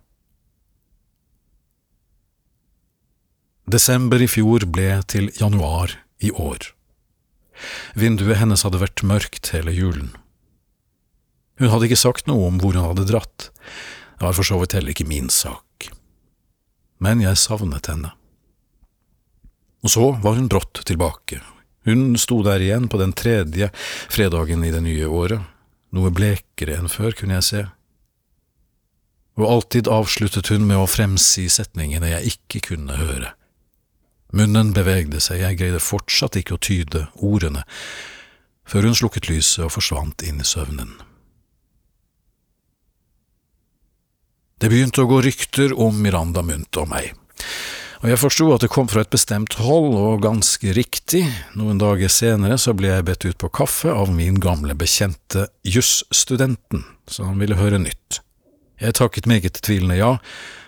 Desember 3.71 4.19
i 4.23 4.27
fjor 4.31 4.67
ble 4.71 4.89
til 5.07 5.31
januar 5.39 5.95
i 6.23 6.31
år. 6.31 6.69
Vinduet 7.95 8.39
hennes 8.41 8.63
hadde 8.67 8.83
vært 8.83 9.03
mørkt 9.07 9.51
hele 9.55 9.71
julen. 9.75 10.11
Hun 11.57 11.71
hadde 11.71 11.87
ikke 11.87 11.99
sagt 12.03 12.27
noe 12.29 12.51
om 12.51 12.59
hvor 12.61 12.75
hun 12.75 12.85
hadde 12.91 13.07
dratt, 13.09 13.49
det 14.17 14.25
var 14.27 14.35
for 14.35 14.47
så 14.47 14.59
vidt 14.61 14.75
heller 14.75 14.91
ikke 14.91 15.07
min 15.07 15.31
sak. 15.31 15.89
Men 16.99 17.23
jeg 17.23 17.39
savnet 17.39 17.87
henne. 17.87 18.11
Og 19.85 19.93
så 19.93 20.09
var 20.23 20.35
hun 20.35 20.49
brått 20.51 20.81
tilbake. 20.89 21.39
Hun 21.87 22.17
sto 22.19 22.41
der 22.43 22.59
igjen 22.59 22.89
på 22.91 22.99
den 22.99 23.13
tredje 23.15 23.69
fredagen 24.11 24.65
i 24.65 24.73
det 24.73 24.81
nye 24.83 25.07
året, 25.07 25.43
noe 25.95 26.11
blekere 26.13 26.77
enn 26.77 26.91
før, 26.91 27.15
kunne 27.17 27.37
jeg 27.39 27.47
se. 27.47 27.63
Og 29.37 29.45
alltid 29.47 29.89
avsluttet 29.91 30.49
hun 30.51 30.65
med 30.67 30.81
å 30.81 30.89
fremsi 30.89 31.45
setningene 31.51 32.09
jeg 32.15 32.33
ikke 32.33 32.63
kunne 32.71 32.97
høre. 32.97 33.33
Munnen 34.35 34.73
bevegde 34.75 35.21
seg, 35.23 35.39
jeg 35.43 35.59
greide 35.59 35.83
fortsatt 35.83 36.35
ikke 36.39 36.57
å 36.57 36.63
tyde 36.63 37.05
ordene, 37.23 37.63
før 38.67 38.89
hun 38.89 38.97
slukket 38.97 39.29
lyset 39.31 39.63
og 39.63 39.75
forsvant 39.77 40.25
inn 40.27 40.41
i 40.43 40.47
søvnen. 40.47 40.97
Det 44.57 44.71
begynte 44.73 45.05
å 45.05 45.09
gå 45.09 45.21
rykter 45.21 45.75
om 45.77 46.01
Miranda 46.01 46.41
Munt 46.43 46.79
og 46.81 46.89
meg, 46.91 47.13
og 47.97 48.11
jeg 48.11 48.19
forsto 48.21 48.47
at 48.53 48.61
det 48.61 48.69
kom 48.73 48.89
fra 48.91 49.01
et 49.01 49.13
bestemt 49.13 49.57
hold, 49.61 49.95
og 49.97 50.21
ganske 50.25 50.73
riktig, 50.77 51.23
noen 51.57 51.79
dager 51.81 52.11
senere 52.13 52.59
så 52.61 52.75
ble 52.77 52.91
jeg 52.91 53.07
bedt 53.07 53.25
ut 53.25 53.39
på 53.41 53.49
kaffe 53.61 53.89
av 53.89 54.11
min 54.13 54.37
gamle 54.41 54.75
bekjente 54.77 55.47
jusstudenten, 55.65 56.85
han 57.17 57.41
ville 57.41 57.57
høre 57.57 57.81
nytt. 57.81 58.21
Jeg 58.77 58.93
takket 58.99 59.29
meget 59.29 59.57
tvilende 59.65 59.97
ja, 59.97 60.17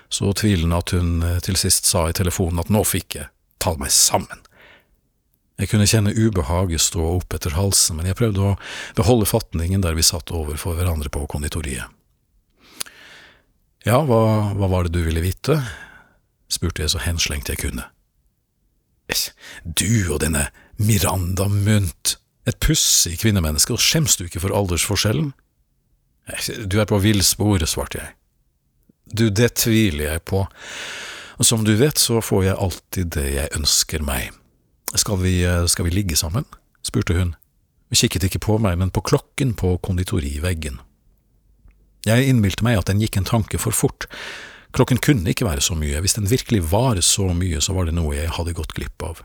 så 0.09 0.31
tvilende 0.33 0.79
at 0.81 0.93
hun 0.95 1.19
eh, 1.21 1.41
til 1.45 1.57
sist 1.59 1.85
sa 1.85 2.07
i 2.09 2.15
telefonen 2.17 2.63
at 2.63 2.71
nå 2.73 2.81
fikk 2.87 3.19
jeg 3.19 3.29
ta 3.61 3.75
meg 3.77 3.93
sammen. 3.93 4.41
Jeg 5.59 5.69
kunne 5.69 5.85
kjenne 5.91 6.15
ubehaget 6.15 6.81
stå 6.81 7.03
opp 7.17 7.35
etter 7.35 7.53
halsen, 7.53 7.99
men 7.99 8.07
jeg 8.07 8.17
prøvde 8.17 8.41
å 8.41 8.55
beholde 8.97 9.27
fatningen 9.29 9.83
der 9.83 9.97
vi 9.97 10.05
satt 10.07 10.31
overfor 10.33 10.79
hverandre 10.79 11.11
på 11.13 11.25
konditoriet. 11.29 11.91
Ja, 13.85 13.99
hva, 14.07 14.23
hva 14.55 14.71
var 14.71 14.87
det 14.87 14.95
du 14.95 15.03
ville 15.03 15.23
vite? 15.23 15.59
Spurte 16.51 16.83
jeg 16.83 16.93
så 16.93 17.01
henslengt 17.03 17.49
jeg 17.49 17.61
kunne. 17.61 17.85
Du 19.63 20.13
og 20.13 20.19
denne 20.21 20.49
Miranda 20.77 21.47
Munt, 21.49 22.17
et 22.47 22.57
pussig 22.61 23.17
kvinnemenneske, 23.21 23.73
og 23.73 23.81
skjems 23.81 24.17
du 24.17 24.25
ikke 24.25 24.41
for 24.43 24.55
aldersforskjellen? 24.55 25.33
Du 26.69 26.77
er 26.79 26.89
på 26.89 27.01
villspor, 27.01 27.65
svarte 27.65 28.01
jeg. 28.01 28.13
Du, 29.09 29.29
det 29.33 29.55
tviler 29.57 30.13
jeg 30.13 30.25
på. 30.29 30.43
Og 31.39 31.45
som 31.47 31.63
du 31.65 31.73
vet, 31.79 31.97
så 31.97 32.21
får 32.21 32.43
jeg 32.45 32.59
alltid 32.61 33.11
det 33.15 33.27
jeg 33.33 33.53
ønsker 33.57 34.05
meg. 34.05 34.29
Skal 34.97 35.21
vi, 35.21 35.41
skal 35.69 35.87
vi 35.87 35.93
ligge 35.93 36.17
sammen? 36.19 36.45
spurte 36.85 37.17
hun. 37.17 37.33
Hun 37.89 37.97
kikket 37.97 38.27
ikke 38.27 38.41
på 38.45 38.57
meg, 38.61 38.77
men 38.77 38.93
på 38.93 39.01
klokken 39.01 39.55
på 39.57 39.75
konditoriveggen. 39.83 40.79
Jeg 42.07 42.29
innbilte 42.29 42.63
meg 42.63 42.79
at 42.79 42.87
den 42.89 43.01
gikk 43.01 43.17
en 43.19 43.27
tanke 43.27 43.59
for 43.61 43.75
fort. 43.75 44.07
Klokken 44.75 45.01
kunne 45.01 45.31
ikke 45.31 45.47
være 45.47 45.63
så 45.65 45.75
mye, 45.77 46.01
hvis 46.03 46.15
den 46.17 46.29
virkelig 46.29 46.61
var 46.71 46.99
så 47.05 47.31
mye, 47.33 47.61
så 47.61 47.73
var 47.73 47.89
det 47.89 47.95
noe 47.97 48.13
jeg 48.15 48.29
hadde 48.35 48.55
gått 48.57 48.75
glipp 48.77 49.05
av. 49.05 49.23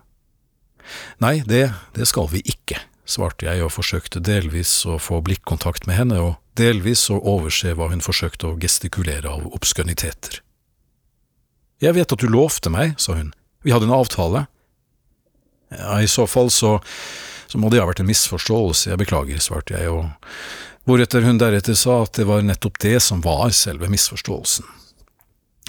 Nei, 1.21 1.41
det, 1.49 1.67
det 1.97 2.09
skal 2.09 2.29
vi 2.33 2.41
ikke, 2.49 2.81
svarte 3.05 3.49
jeg 3.49 3.65
og 3.65 3.73
forsøkte 3.75 4.23
delvis 4.25 4.73
å 4.89 4.97
få 5.01 5.21
blikkontakt 5.25 5.89
med 5.89 5.99
henne, 6.01 6.21
og 6.21 6.59
delvis 6.59 7.09
å 7.13 7.21
overse 7.21 7.75
hva 7.77 7.91
hun 7.93 8.05
forsøkte 8.05 8.49
å 8.49 8.59
gestikulere 8.61 9.31
av 9.31 9.47
obskøniteter. 9.53 10.41
Jeg 11.83 11.97
vet 11.97 12.13
at 12.15 12.23
du 12.23 12.31
lovte 12.31 12.73
meg, 12.73 12.95
sa 13.01 13.17
hun, 13.19 13.33
vi 13.65 13.73
hadde 13.75 13.89
en 13.89 13.97
avtale. 13.97 14.47
Ja, 15.75 15.99
i 16.01 16.09
så 16.09 16.27
fall 16.31 16.53
så, 16.55 16.79
så 17.51 17.61
må 17.61 17.69
det 17.73 17.83
ha 17.83 17.89
vært 17.89 18.01
en 18.05 18.09
misforståelse, 18.09 18.93
jeg 18.93 19.01
beklager, 19.01 19.43
svarte 19.43 19.77
jeg, 19.77 19.91
og 19.93 20.89
hvoretter 20.89 21.25
hun 21.27 21.41
deretter 21.41 21.77
sa 21.77 22.03
at 22.05 22.17
det 22.17 22.29
var 22.29 22.45
nettopp 22.45 22.81
det 22.85 22.97
som 23.03 23.25
var 23.25 23.53
selve 23.57 23.91
misforståelsen. 23.93 24.69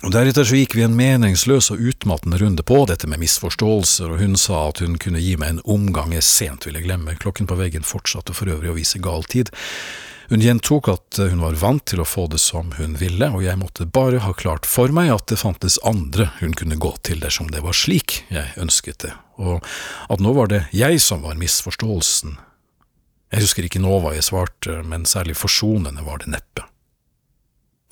Og 0.03 0.11
Deretter 0.11 0.43
så 0.43 0.57
gikk 0.59 0.75
vi 0.75 0.83
en 0.83 0.97
meningsløs 0.97 1.69
og 1.71 1.79
utmattende 1.79 2.37
runde 2.41 2.65
på 2.67 2.81
dette 2.89 3.07
med 3.07 3.21
misforståelser, 3.21 4.11
og 4.11 4.19
hun 4.19 4.35
sa 4.39 4.65
at 4.67 4.81
hun 4.83 4.97
kunne 5.01 5.23
gi 5.23 5.37
meg 5.39 5.55
en 5.55 5.61
omgang 5.63 6.11
jeg 6.13 6.25
sent 6.27 6.67
ville 6.67 6.83
glemme, 6.83 7.15
klokken 7.21 7.47
på 7.47 7.55
veggen 7.59 7.87
fortsatte 7.87 8.35
for 8.35 8.51
øvrig 8.51 8.73
å 8.73 8.75
vise 8.75 8.99
gal 8.99 9.23
tid, 9.31 9.53
hun 10.29 10.41
gjentok 10.41 10.87
at 10.89 11.19
hun 11.19 11.41
var 11.43 11.57
vant 11.61 11.83
til 11.85 12.01
å 12.01 12.07
få 12.07 12.25
det 12.33 12.39
som 12.41 12.71
hun 12.79 12.95
ville, 12.97 13.29
og 13.29 13.43
jeg 13.45 13.59
måtte 13.61 13.85
bare 13.85 14.23
ha 14.25 14.33
klart 14.33 14.65
for 14.65 14.89
meg 14.93 15.11
at 15.13 15.27
det 15.29 15.37
fantes 15.37 15.77
andre 15.85 16.31
hun 16.39 16.55
kunne 16.57 16.79
gå 16.81 16.95
til 17.05 17.21
dersom 17.21 17.51
det 17.53 17.61
var 17.61 17.77
slik 17.77 18.23
jeg 18.33 18.55
ønsket 18.61 19.05
det, 19.05 19.13
og 19.37 19.61
at 20.09 20.23
nå 20.23 20.33
var 20.33 20.49
det 20.49 20.63
jeg 20.73 21.01
som 21.03 21.21
var 21.25 21.37
misforståelsen. 21.37 22.39
Jeg 23.33 23.45
husker 23.45 23.67
ikke 23.67 23.83
nå 23.83 23.99
hva 24.01 24.15
jeg 24.15 24.25
svarte, 24.25 24.81
men 24.87 25.05
særlig 25.09 25.37
forsonende 25.37 26.05
var 26.05 26.23
det 26.23 26.33
neppe. 26.33 26.65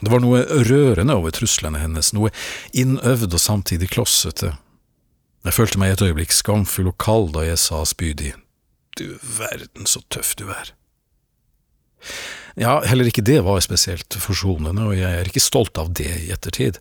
Det 0.03 0.11
var 0.11 0.19
noe 0.19 0.43
rørende 0.67 1.15
over 1.15 1.31
truslene 1.31 1.79
hennes, 1.79 2.11
noe 2.15 2.31
innøvd 2.75 3.37
og 3.37 3.39
samtidig 3.39 3.87
klossete. 3.93 4.51
Jeg 5.43 5.55
følte 5.55 5.79
meg 5.79 5.93
et 5.93 6.03
øyeblikk 6.03 6.33
skamfull 6.35 6.89
og 6.91 6.97
kald 6.99 7.33
da 7.35 7.43
jeg 7.45 7.59
sa 7.61 7.83
spydig, 7.87 8.33
du 8.99 9.17
verden 9.23 9.87
så 9.89 10.03
tøff 10.13 10.35
du 10.39 10.49
er. 10.51 10.73
Ja, 12.59 12.81
heller 12.85 13.07
ikke 13.09 13.25
det 13.25 13.39
var 13.47 13.63
spesielt 13.65 14.13
forsonende, 14.21 14.85
og 14.85 14.97
jeg 14.97 15.09
er 15.09 15.29
ikke 15.29 15.41
stolt 15.41 15.79
av 15.81 15.89
det 15.97 16.11
i 16.27 16.31
ettertid. 16.35 16.77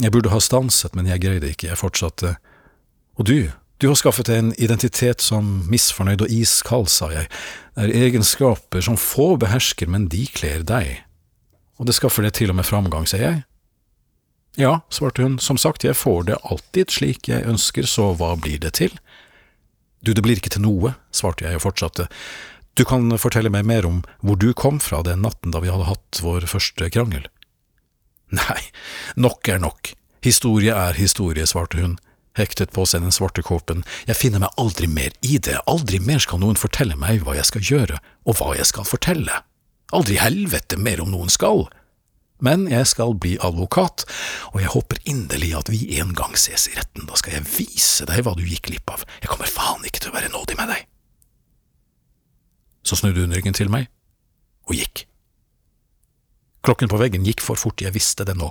Jeg 0.00 0.14
burde 0.14 0.32
ha 0.32 0.38
stanset, 0.40 0.94
men 0.96 1.10
jeg 1.10 1.20
greide 1.20 1.50
ikke, 1.52 1.68
jeg 1.68 1.80
fortsatte. 1.80 2.36
Og 3.20 3.28
du, 3.28 3.50
du 3.82 3.90
har 3.90 3.98
skaffet 3.98 4.30
deg 4.30 4.40
en 4.40 4.52
identitet 4.56 5.20
som 5.20 5.66
misfornøyd 5.68 6.24
og 6.24 6.32
iskald, 6.32 6.88
sa 6.88 7.10
jeg, 7.12 7.28
det 7.76 7.90
er 7.90 8.06
egenskaper 8.06 8.86
som 8.86 8.96
få 8.96 9.34
behersker, 9.42 9.90
men 9.90 10.08
de 10.12 10.24
kler 10.32 10.64
deg. 10.64 11.02
Og 11.82 11.88
det 11.88 11.96
skaffer 11.98 12.22
det 12.22 12.36
til 12.38 12.52
og 12.52 12.60
med 12.60 12.68
framgang, 12.68 13.08
sier 13.10 13.24
jeg. 13.26 13.40
Ja, 14.60 14.84
svarte 14.92 15.24
hun, 15.24 15.40
som 15.42 15.58
sagt, 15.58 15.82
jeg 15.82 15.98
får 15.98 16.28
det 16.28 16.38
alltid 16.46 16.92
slik 16.94 17.26
jeg 17.26 17.42
ønsker, 17.48 17.88
så 17.90 18.12
hva 18.14 18.36
blir 18.38 18.60
det 18.62 18.76
til? 18.78 18.94
Du, 20.04 20.12
det 20.14 20.22
blir 20.22 20.38
ikke 20.38 20.52
til 20.54 20.62
noe, 20.62 20.92
svarte 21.10 21.48
jeg 21.48 21.58
og 21.58 21.64
fortsatte, 21.64 22.06
du 22.78 22.84
kan 22.88 23.10
fortelle 23.20 23.50
meg 23.52 23.66
mer 23.68 23.84
om 23.88 23.98
hvor 24.24 24.38
du 24.40 24.52
kom 24.56 24.78
fra 24.80 25.02
den 25.04 25.20
natten 25.26 25.52
da 25.52 25.60
vi 25.60 25.72
hadde 25.72 25.90
hatt 25.90 26.20
vår 26.24 26.46
første 26.48 26.88
krangel. 26.94 27.26
Nei, 28.32 28.60
nok 29.20 29.48
er 29.50 29.60
nok, 29.60 29.92
historie 30.24 30.72
er 30.72 30.96
historie, 30.96 31.44
svarte 31.48 31.82
hun, 31.82 31.98
hektet 32.38 32.72
på 32.72 32.86
seg 32.88 33.04
den 33.04 33.12
svarte 33.12 33.44
kåpen, 33.44 33.82
jeg 34.08 34.16
finner 34.16 34.40
meg 34.40 34.54
aldri 34.60 34.88
mer 34.88 35.12
i 35.20 35.36
det, 35.36 35.58
aldri 35.68 36.00
mer 36.00 36.22
skal 36.24 36.40
noen 36.40 36.60
fortelle 36.60 36.96
meg 36.96 37.26
hva 37.26 37.36
jeg 37.36 37.50
skal 37.50 37.66
gjøre, 37.72 38.00
og 38.24 38.38
hva 38.38 38.54
jeg 38.56 38.70
skal 38.70 38.88
fortelle, 38.88 39.42
aldri 39.96 40.18
helvete 40.20 40.78
mer 40.80 41.02
om 41.04 41.12
noen 41.12 41.32
skal. 41.32 41.66
Men 42.42 42.64
jeg 42.66 42.88
skal 42.90 43.14
bli 43.22 43.36
advokat, 43.38 44.02
og 44.50 44.58
jeg 44.58 44.72
håper 44.72 44.98
inderlig 45.06 45.52
at 45.54 45.70
vi 45.70 45.84
en 46.02 46.10
gang 46.18 46.34
ses 46.40 46.66
i 46.72 46.74
retten, 46.74 47.06
da 47.06 47.18
skal 47.18 47.36
jeg 47.36 47.46
vise 47.46 48.06
deg 48.08 48.24
hva 48.26 48.34
du 48.34 48.42
gikk 48.42 48.66
glipp 48.72 48.90
av, 48.90 49.04
jeg 49.22 49.30
kommer 49.30 49.50
faen 49.50 49.86
ikke 49.86 50.02
til 50.02 50.10
å 50.10 50.16
være 50.16 50.32
nådig 50.32 50.58
med 50.58 50.72
deg. 50.74 50.88
Så 52.82 52.98
snudde 52.98 53.22
hun 53.22 53.36
ryggen 53.36 53.54
til 53.54 53.70
meg 53.70 53.86
og 54.66 54.74
gikk. 54.74 55.04
Klokken 56.66 56.90
på 56.90 56.98
veggen 56.98 57.26
gikk 57.26 57.42
for 57.42 57.58
fort, 57.58 57.82
jeg 57.82 57.94
visste 57.94 58.26
det 58.26 58.34
nå. 58.38 58.50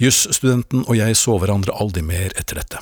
Jusstudenten 0.00 0.86
og 0.88 0.96
jeg 0.98 1.16
så 1.20 1.36
hverandre 1.38 1.76
aldri 1.76 2.02
mer 2.04 2.32
etter 2.40 2.58
dette. 2.60 2.80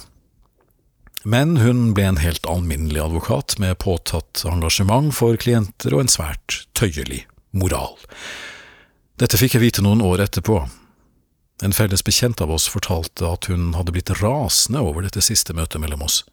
Men 1.24 1.56
hun 1.62 1.92
ble 1.94 2.08
en 2.10 2.20
helt 2.22 2.46
alminnelig 2.50 3.00
advokat 3.04 3.56
med 3.62 3.78
påtatt 3.78 4.42
engasjement 4.48 5.14
for 5.14 5.38
klienter 5.38 5.94
og 5.94 6.04
en 6.04 6.10
svært 6.10 6.64
tøyelig 6.78 7.24
moral. 7.54 7.94
Dette 9.22 9.38
fikk 9.38 9.54
jeg 9.56 9.66
vite 9.66 9.84
noen 9.86 10.02
år 10.02 10.24
etterpå. 10.24 10.64
En 11.62 11.76
felles 11.76 12.02
bekjent 12.02 12.42
av 12.42 12.50
oss 12.50 12.66
fortalte 12.70 13.28
at 13.28 13.46
hun 13.52 13.70
hadde 13.78 13.94
blitt 13.94 14.10
rasende 14.18 14.82
over 14.82 15.06
dette 15.06 15.22
siste 15.22 15.54
møtet 15.54 15.82
mellom 15.82 16.02
oss 16.08 16.24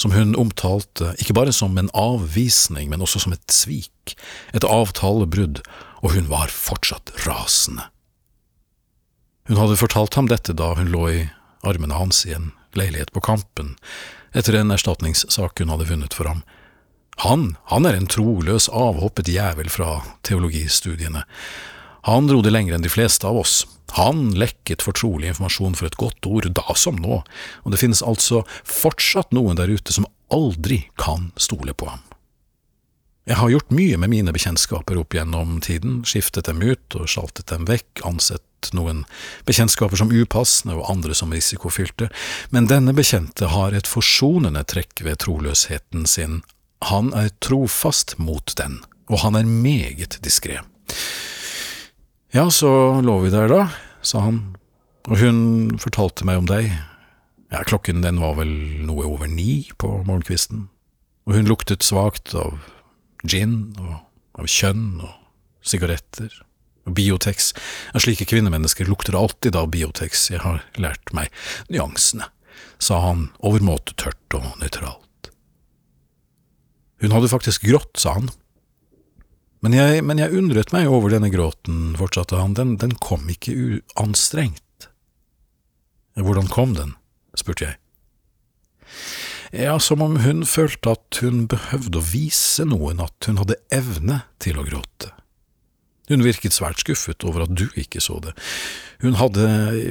som 0.00 0.12
hun 0.12 0.36
omtalte 0.36 1.14
ikke 1.20 1.36
bare 1.36 1.52
som 1.56 1.76
en 1.78 1.90
avvisning, 1.96 2.90
men 2.92 3.02
også 3.02 3.22
som 3.24 3.32
et 3.32 3.52
svik, 3.52 4.16
et 4.52 4.64
avtalebrudd, 4.64 5.62
og 6.04 6.12
hun 6.12 6.28
var 6.28 6.52
fortsatt 6.52 7.14
rasende. 7.24 7.88
Hun 9.48 9.60
hadde 9.60 9.78
fortalt 9.80 10.18
ham 10.18 10.28
dette 10.28 10.56
da 10.58 10.74
hun 10.76 10.90
lå 10.92 11.08
i 11.12 11.20
armene 11.66 11.96
hans 11.96 12.24
i 12.26 12.34
en 12.36 12.50
leilighet 12.76 13.12
på 13.12 13.22
Kampen, 13.24 13.74
etter 14.36 14.58
en 14.58 14.74
erstatningssak 14.74 15.62
hun 15.62 15.72
hadde 15.72 15.88
vunnet 15.90 16.16
for 16.16 16.28
ham. 16.28 16.42
Han, 17.24 17.54
han 17.72 17.88
er 17.88 17.96
en 17.96 18.10
troløs, 18.12 18.68
avhoppet 18.68 19.30
jævel 19.32 19.70
fra 19.72 20.02
teologistudiene. 20.26 21.24
Han 22.06 22.28
dro 22.28 22.42
det 22.44 22.52
lenger 22.52 22.76
enn 22.76 22.84
de 22.84 22.92
fleste 22.92 23.26
av 23.26 23.38
oss. 23.40 23.64
Han 23.96 24.34
lekket 24.36 24.84
fortrolig 24.84 25.30
informasjon 25.32 25.78
for 25.78 25.88
et 25.88 25.96
godt 25.98 26.28
ord, 26.28 26.50
da 26.52 26.76
som 26.76 26.98
nå, 27.00 27.22
og 27.64 27.72
det 27.72 27.80
finnes 27.80 28.04
altså 28.04 28.44
fortsatt 28.68 29.32
noen 29.34 29.56
der 29.58 29.72
ute 29.72 29.94
som 29.96 30.06
aldri 30.32 30.84
kan 31.00 31.30
stole 31.40 31.72
på 31.72 31.88
ham. 31.88 32.04
Jeg 33.26 33.40
har 33.40 33.50
gjort 33.50 33.72
mye 33.74 33.96
med 33.98 34.12
mine 34.12 34.30
bekjentskaper 34.34 35.00
opp 35.00 35.16
gjennom 35.16 35.56
tiden, 35.64 36.04
skiftet 36.06 36.46
dem 36.46 36.60
ut 36.62 36.94
og 36.94 37.08
sjaltet 37.10 37.48
dem 37.50 37.64
vekk, 37.66 38.04
ansett 38.06 38.45
noen 38.76 39.04
bekjentskaper 39.48 39.98
som 40.00 40.12
upassende 40.12 40.76
og 40.78 40.90
andre 40.90 41.16
som 41.16 41.32
risikofylte, 41.34 42.08
men 42.54 42.68
denne 42.70 42.94
bekjente 42.96 43.50
har 43.52 43.76
et 43.76 43.88
forsonende 43.90 44.64
trekk 44.68 45.04
ved 45.06 45.20
troløsheten 45.24 46.06
sin, 46.10 46.42
han 46.84 47.12
er 47.16 47.32
trofast 47.40 48.16
mot 48.20 48.52
den, 48.58 48.80
og 49.08 49.22
han 49.24 49.38
er 49.38 49.48
meget 49.48 50.18
diskré. 50.24 50.60
Ja, 52.34 52.48
så 52.50 53.00
lå 53.00 53.20
vi 53.24 53.32
der 53.32 53.48
da, 53.48 53.62
sa 54.04 54.26
han, 54.26 54.40
og 55.06 55.20
hun 55.22 55.38
fortalte 55.80 56.26
meg 56.28 56.42
om 56.42 56.48
deg, 56.50 56.72
ja, 57.52 57.62
klokken 57.62 58.02
den 58.04 58.18
var 58.20 58.36
vel 58.40 58.50
noe 58.86 59.06
over 59.06 59.30
ni 59.30 59.68
på 59.78 59.92
morgenkvisten, 60.06 60.66
og 61.26 61.38
hun 61.38 61.48
luktet 61.48 61.86
svakt 61.86 62.34
av 62.36 62.58
gin 63.26 63.74
og 63.80 64.42
av 64.42 64.50
kjønn 64.50 65.00
og 65.00 65.14
sigaretter 65.66 66.45
Biotex. 66.86 67.52
Av 67.94 68.04
slike 68.04 68.26
kvinnemennesker 68.28 68.88
lukter 68.88 69.14
det 69.14 69.20
alltid 69.20 69.58
av 69.58 69.70
Biotex, 69.74 70.28
jeg 70.30 70.42
har 70.44 70.62
lært 70.80 71.12
meg 71.16 71.32
nyansene, 71.72 72.28
sa 72.78 73.00
han 73.04 73.28
overmåte 73.44 73.96
tørt 73.98 74.38
og 74.38 74.48
nøytralt. 74.60 75.30
Hun 77.02 77.12
hadde 77.12 77.32
faktisk 77.32 77.66
grått, 77.68 77.96
sa 78.00 78.16
han. 78.16 78.30
Men 79.64 79.74
jeg, 79.76 80.04
men 80.06 80.20
jeg 80.20 80.36
undret 80.36 80.70
meg 80.72 80.88
over 80.88 81.10
denne 81.12 81.30
gråten, 81.32 81.96
fortsatte 81.98 82.38
han, 82.38 82.54
den, 82.56 82.76
den 82.80 82.94
kom 83.02 83.26
ikke 83.32 83.56
uanstrengt. 83.56 84.62
Hvordan 86.16 86.48
kom 86.52 86.76
den? 86.76 86.94
spurte 87.36 87.66
jeg. 87.66 87.80
Ja, 89.52 89.76
som 89.80 90.02
om 90.02 90.16
hun 90.24 90.44
følte 90.48 90.94
at 90.96 91.20
hun 91.22 91.44
behøvde 91.50 92.00
å 92.00 92.06
vise 92.06 92.64
noen 92.68 93.02
at 93.04 93.28
hun 93.28 93.38
hadde 93.40 93.58
evne 93.74 94.22
til 94.42 94.58
å 94.60 94.64
gråte. 94.66 95.12
Hun 96.06 96.22
virket 96.22 96.54
svært 96.54 96.82
skuffet 96.82 97.24
over 97.26 97.46
at 97.46 97.54
du 97.56 97.66
ikke 97.74 98.02
så 98.02 98.20
det. 98.22 98.36
Hun 99.02 99.18
hadde, 99.18 99.48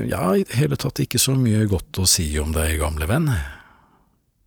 ja, 0.09 0.31
i 0.33 0.45
det 0.47 0.55
hele 0.57 0.79
tatt 0.79 1.01
ikke 1.03 1.19
så 1.21 1.35
mye 1.37 1.65
godt 1.69 1.99
å 1.99 2.07
si 2.09 2.29
om 2.41 2.55
deg, 2.55 2.77
gamle 2.81 3.09
venn. 3.09 3.29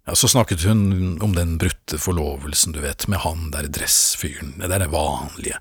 Ja, 0.09 0.15
Så 0.15 0.29
snakket 0.29 0.65
hun 0.65 1.23
om 1.23 1.35
den 1.35 1.59
brutte 1.59 1.99
forlovelsen, 1.99 2.73
du 2.73 2.81
vet, 2.81 3.05
med 3.09 3.19
han 3.19 3.51
der 3.53 3.67
dressfyren, 3.69 4.55
det 4.57 4.71
der 4.73 4.87
vanlige, 4.89 5.59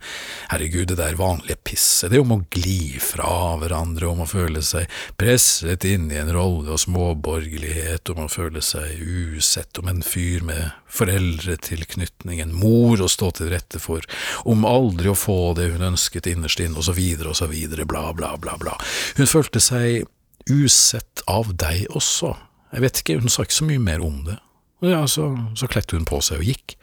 herregud, 0.47 0.87
det 0.87 0.95
der 1.01 1.17
vanlige 1.19 1.57
pisset, 1.67 2.13
det 2.13 2.21
om 2.23 2.31
å 2.31 2.37
gli 2.55 2.95
fra 3.03 3.57
hverandre, 3.59 4.07
om 4.07 4.23
å 4.23 4.29
føle 4.29 4.63
seg 4.63 4.87
presset 5.19 5.83
inn 5.83 6.07
i 6.15 6.21
en 6.21 6.31
rolle 6.31 6.71
og 6.77 6.79
småborgerlighet, 6.79 8.07
om 8.15 8.23
å 8.23 8.29
føle 8.31 8.63
seg 8.63 9.03
usett, 9.03 9.83
om 9.83 9.91
en 9.91 9.99
fyr 9.99 10.47
med 10.47 10.71
foreldretilknytning, 10.95 12.39
en 12.39 12.55
mor 12.55 13.03
å 13.03 13.11
stå 13.11 13.33
til 13.35 13.51
rette 13.51 13.83
for, 13.83 14.07
om 14.47 14.63
aldri 14.63 15.11
å 15.11 15.19
få 15.27 15.57
det 15.59 15.73
hun 15.75 15.89
ønsket 15.91 16.31
innerst 16.31 16.63
inne, 16.63 16.79
og 16.79 16.87
så 16.87 16.95
videre 16.95 17.35
og 17.35 17.41
så 17.43 17.51
videre, 17.51 17.83
bla, 17.83 18.13
bla, 18.15 18.37
bla, 18.39 18.55
bla. 18.63 18.79
Hun 19.19 19.27
følte 19.27 19.59
seg 19.59 20.07
usett 20.47 21.27
av 21.27 21.51
deg 21.59 21.89
også 21.91 22.37
jeg 22.73 22.83
vet 22.83 23.01
ikke, 23.01 23.19
hun 23.21 23.31
sa 23.31 23.45
ikke 23.45 23.57
så 23.57 23.67
mye 23.67 23.81
mer 23.81 24.03
om 24.03 24.23
det, 24.27 24.37
og 24.81 24.89
ja, 24.91 25.01
så, 25.09 25.29
så 25.57 25.69
kledde 25.71 25.97
hun 25.97 26.05
på 26.05 26.19
seg 26.21 26.41
og 26.41 26.49
gikk. 26.51 26.75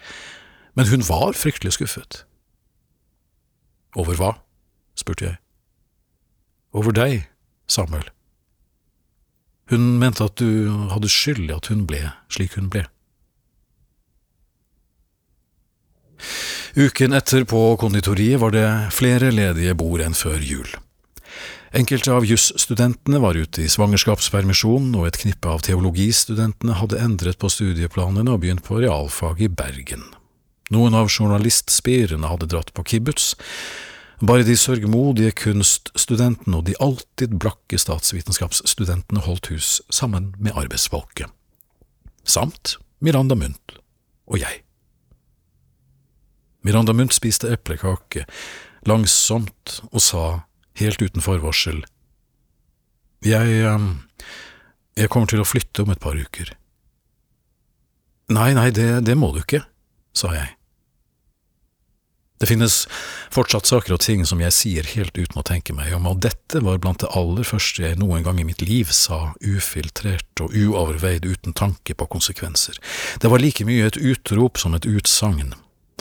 Men 0.74 0.88
hun 0.90 1.04
var 1.06 1.36
fryktelig 1.38 1.76
skuffet. 1.76 2.24
Over 3.94 4.18
hva? 4.18 4.32
spurte 4.98 5.28
jeg. 5.28 5.38
Over 6.74 6.94
deg, 6.94 7.28
Samuel. 7.70 8.08
Hun 9.70 9.94
mente 10.00 10.26
at 10.26 10.36
du 10.40 10.68
hadde 10.90 11.10
skyld 11.10 11.46
i 11.46 11.54
at 11.54 11.70
hun 11.70 11.86
ble 11.88 12.02
slik 12.32 12.58
hun 12.58 12.68
ble. 12.72 12.84
Uken 16.74 17.14
etter 17.14 17.46
på 17.46 17.60
konditoriet 17.78 18.40
var 18.42 18.54
det 18.54 18.66
flere 18.94 19.30
ledige 19.30 19.76
bord 19.78 20.02
enn 20.02 20.16
før 20.18 20.42
jul. 20.42 20.66
Enkelte 21.74 22.12
av 22.12 22.22
jusstudentene 22.24 23.18
var 23.18 23.34
ute 23.34 23.64
i 23.64 23.68
svangerskapspermisjon, 23.68 24.92
og 24.94 25.08
et 25.08 25.16
knippe 25.18 25.50
av 25.50 25.64
teologistudentene 25.66 26.76
hadde 26.78 27.00
endret 27.02 27.40
på 27.42 27.50
studieplanene 27.50 28.30
og 28.30 28.44
begynt 28.44 28.62
på 28.62 28.78
realfag 28.78 29.42
i 29.42 29.48
Bergen. 29.50 30.04
Noen 30.70 30.94
av 30.94 31.10
journalistspirene 31.10 32.30
hadde 32.30 32.46
dratt 32.54 32.70
på 32.78 32.86
kibbutz. 32.92 33.32
Bare 34.22 34.46
de 34.46 34.54
sørgmodige 34.54 35.34
kunststudentene 35.42 36.60
og 36.60 36.68
de 36.70 36.78
alltid 36.78 37.34
blakke 37.42 37.82
statsvitenskapsstudentene 37.82 39.26
holdt 39.26 39.50
hus 39.50 39.80
sammen 39.90 40.30
med 40.38 40.54
arbeidsfolket. 40.54 41.26
Samt 42.22 42.78
Miranda 43.02 43.34
Munt 43.34 43.80
og 44.30 44.38
jeg. 44.38 44.62
Miranda 46.62 46.94
Munt 46.94 47.18
spiste 47.18 47.50
eplekake, 47.50 48.28
langsomt, 48.86 49.80
og 49.90 50.00
sa 50.00 50.26
helt 50.80 51.02
uten 51.02 51.24
forvarsel. 51.24 51.84
Jeg… 53.24 53.62
Ehm, 53.64 54.04
jeg 54.94 55.10
kommer 55.10 55.26
til 55.30 55.42
å 55.42 55.46
flytte 55.46 55.82
om 55.82 55.90
et 55.90 56.02
par 56.02 56.14
uker. 56.14 56.52
Nei, 58.34 58.52
nei, 58.56 58.68
det, 58.70 59.02
det 59.04 59.16
må 59.18 59.32
du 59.34 59.40
ikke, 59.42 59.64
sa 60.16 60.30
jeg. 60.36 60.52
Det 62.38 62.48
finnes 62.50 62.76
fortsatt 63.32 63.68
saker 63.68 63.94
og 63.94 64.02
ting 64.02 64.24
som 64.26 64.40
jeg 64.42 64.54
sier 64.54 64.88
helt 64.94 65.16
uten 65.16 65.38
å 65.40 65.44
tenke 65.46 65.74
meg 65.76 65.94
om, 65.96 66.06
og 66.10 66.22
dette 66.24 66.60
var 66.64 66.80
blant 66.82 67.02
det 67.02 67.10
aller 67.16 67.46
første 67.46 67.84
jeg 67.84 67.98
noen 68.00 68.24
gang 68.26 68.40
i 68.42 68.46
mitt 68.46 68.62
liv 68.66 68.90
sa 68.94 69.32
ufiltrert 69.40 70.42
og 70.44 70.54
uoverveid 70.54 71.26
uten 71.26 71.56
tanke 71.56 71.96
på 71.96 72.08
konsekvenser. 72.10 72.78
Det 73.22 73.30
var 73.32 73.42
like 73.42 73.66
mye 73.66 73.86
et 73.88 73.98
utrop 73.98 74.60
som 74.60 74.74
et 74.78 74.86
utsagn. 74.86 75.54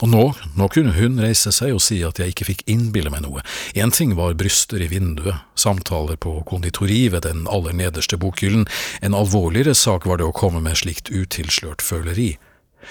Og 0.04 0.10
nå, 0.12 0.24
nå 0.52 0.66
kunne 0.68 0.92
hun 0.98 1.16
reise 1.22 1.48
seg 1.54 1.72
og 1.72 1.80
si 1.80 2.02
at 2.04 2.18
jeg 2.20 2.34
ikke 2.34 2.44
fikk 2.50 2.64
innbille 2.68 3.08
meg 3.08 3.22
noe. 3.24 3.40
En 3.72 3.92
ting 3.94 4.10
var 4.18 4.34
bryster 4.36 4.82
i 4.84 4.88
vinduet, 4.90 5.40
samtaler 5.56 6.18
på 6.20 6.34
konditori 6.44 7.06
ved 7.08 7.24
den 7.24 7.46
aller 7.48 7.72
nederste 7.72 8.18
bokhyllen, 8.20 8.66
en 9.00 9.16
alvorligere 9.16 9.72
sak 9.72 10.04
var 10.04 10.20
det 10.20 10.26
å 10.28 10.36
komme 10.36 10.60
med 10.60 10.76
slikt 10.82 11.08
utilslørt 11.08 11.80
føleri. 11.80 12.34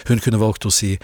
Hun 0.10 0.24
kunne 0.26 0.42
valgt 0.42 0.66
å 0.66 0.74
si 0.74 0.96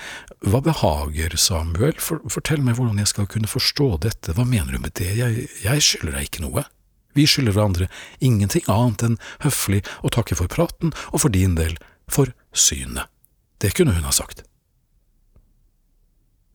Hva 0.41 0.63
behager, 0.65 1.37
Samuel, 1.37 1.93
For, 2.01 2.25
fortell 2.25 2.65
meg 2.65 2.79
hvordan 2.79 2.97
jeg 2.97 3.13
skal 3.13 3.29
kunne 3.29 3.51
forstå 3.51 3.91
dette, 4.07 4.33
hva 4.33 4.47
mener 4.49 4.73
du 4.73 4.81
med 4.81 4.97
det, 4.97 5.13
jeg, 5.19 5.45
jeg 5.61 5.85
skylder 5.91 6.17
deg 6.17 6.31
ikke 6.31 6.45
noe. 6.47 6.65
Vi 7.13 7.29
skylder 7.29 7.53
hverandre 7.53 7.91
ingenting 8.17 8.65
annet 8.65 9.05
enn 9.05 9.21
høflig 9.45 9.83
å 10.01 10.09
takke 10.09 10.41
for 10.41 10.49
praten 10.49 10.95
og 11.13 11.21
for 11.21 11.29
din 11.29 11.53
del 11.59 11.77
for 12.09 12.33
synet. 12.49 13.05
Det 13.61 13.75
kunne 13.77 13.93
hun 13.93 14.07
ha 14.07 14.15
sagt 14.15 14.47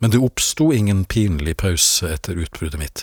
men 0.04 0.12
det 0.12 0.20
oppsto 0.20 0.66
ingen 0.76 1.06
pinlig 1.08 1.54
pause 1.62 2.10
etter 2.12 2.36
utbruddet 2.36 2.76
mitt. 2.76 3.02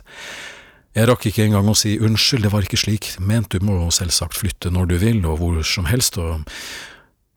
Jeg 0.94 1.08
rakk 1.10 1.24
ikke 1.26 1.48
engang 1.48 1.72
å 1.72 1.74
si 1.74 1.96
unnskyld, 1.98 2.44
det 2.46 2.52
var 2.54 2.68
ikke 2.68 2.78
slik 2.78 3.08
ment, 3.18 3.50
du 3.50 3.64
må 3.66 3.88
selvsagt 3.90 4.38
flytte 4.38 4.70
når 4.70 4.92
du 4.92 4.94
vil 5.02 5.26
og 5.26 5.40
hvor 5.40 5.56
som 5.66 5.88
helst, 5.90 6.20
og 6.22 6.44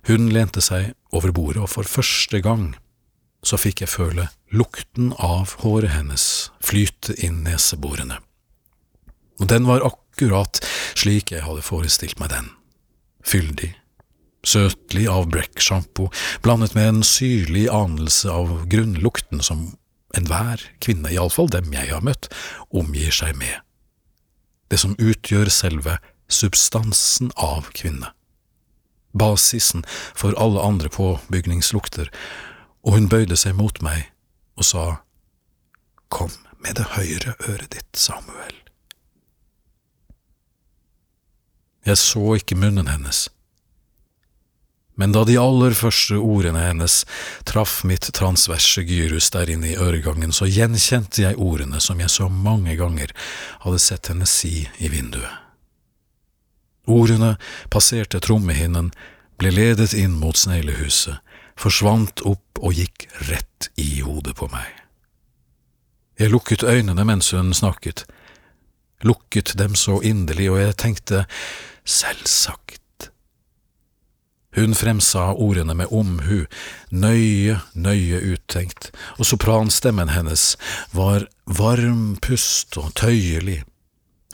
hun 0.04 0.28
lente 0.36 0.60
seg 0.60 0.92
over 1.16 1.32
bordet, 1.32 1.62
og 1.64 1.72
for 1.72 1.88
første 1.88 2.42
gang 2.44 2.74
så 3.40 3.56
fikk 3.56 3.80
jeg 3.86 3.92
føle 3.94 4.26
lukten 4.52 5.14
av 5.16 5.56
håret 5.62 5.94
hennes 5.96 6.26
flyte 6.60 7.16
inn 7.24 7.40
neseborene. 7.48 8.20
Og 9.40 9.48
den 9.48 9.64
var 9.64 9.86
akkurat 9.88 10.60
slik 10.92 11.32
jeg 11.32 11.46
hadde 11.48 11.64
forestilt 11.64 12.20
meg 12.20 12.36
den, 12.36 12.52
fyldig, 13.24 13.72
søtlig 14.44 15.06
av 15.10 15.28
Breck-sjampo, 15.32 16.10
blandet 16.42 16.74
med 16.76 16.88
en 16.88 17.02
syrlig 17.06 17.66
anelse 17.72 18.30
av 18.30 18.66
grunnlukten 18.70 19.42
som 19.42 19.72
enhver 20.14 20.62
kvinne, 20.84 21.10
iallfall 21.10 21.50
dem 21.50 21.72
jeg 21.74 21.90
har 21.90 22.04
møtt, 22.04 22.30
omgir 22.70 23.14
seg 23.14 23.36
med. 23.38 23.56
Det 24.70 24.80
som 24.80 24.96
utgjør 24.98 25.50
selve 25.52 25.98
substansen 26.30 27.32
av 27.36 27.70
kvinne. 27.76 28.12
Basisen 29.14 29.84
for 30.16 30.34
alle 30.40 30.62
andre 30.62 30.90
påbygningslukter, 30.90 32.10
og 32.84 32.98
hun 32.98 33.08
bøyde 33.08 33.38
seg 33.38 33.56
mot 33.58 33.80
meg 33.84 34.10
og 34.58 34.68
sa, 34.68 34.84
Kom 36.14 36.30
med 36.62 36.76
det 36.78 36.84
høyre 36.94 37.32
øret 37.48 37.72
ditt, 37.74 37.96
Samuel. 37.98 38.54
Jeg 41.84 41.98
så 41.98 42.36
ikke 42.38 42.56
munnen 42.56 42.86
hennes 42.88 43.26
men 44.94 45.12
da 45.12 45.24
de 45.26 45.36
aller 45.40 45.74
første 45.74 46.18
ordene 46.22 46.62
hennes 46.62 47.00
traff 47.48 47.80
mitt 47.88 48.10
transverse 48.14 48.84
gyrus 48.86 49.30
der 49.34 49.50
inne 49.50 49.72
i 49.72 49.78
øregangen, 49.78 50.32
så 50.32 50.46
gjenkjente 50.46 51.24
jeg 51.24 51.40
ordene 51.42 51.80
som 51.82 52.00
jeg 52.00 52.12
så 52.12 52.28
mange 52.30 52.76
ganger 52.78 53.10
hadde 53.64 53.80
sett 53.82 54.12
henne 54.12 54.28
si 54.30 54.68
i 54.78 54.90
vinduet. 54.92 55.40
Ordene 56.86 57.34
passerte 57.72 58.20
trommehinnen, 58.20 58.92
ble 59.40 59.50
ledet 59.50 59.96
inn 59.98 60.14
mot 60.20 60.36
sneglehuset, 60.38 61.18
forsvant 61.58 62.22
opp 62.28 62.60
og 62.62 62.76
gikk 62.76 63.08
rett 63.30 63.70
i 63.80 64.02
hodet 64.04 64.36
på 64.38 64.46
meg. 64.52 64.68
Jeg 66.20 66.30
lukket 66.30 66.62
øynene 66.62 67.02
mens 67.06 67.32
hun 67.34 67.50
snakket, 67.56 68.04
lukket 69.02 69.56
dem 69.58 69.74
så 69.74 69.98
inderlig, 70.06 70.52
og 70.52 70.60
jeg 70.62 70.78
tenkte 70.78 71.24
selvsagt. 71.82 72.83
Hun 74.54 74.74
fremsa 74.78 75.32
ordene 75.32 75.74
med 75.74 75.90
omhu, 75.90 76.44
nøye, 76.94 77.58
nøye 77.74 78.20
uttenkt, 78.34 78.92
og 79.18 79.26
sopranstemmen 79.26 80.12
hennes 80.14 80.54
var 80.94 81.26
varm 81.44 82.14
pust 82.22 82.78
og 82.78 82.92
tøyelig. 82.98 83.64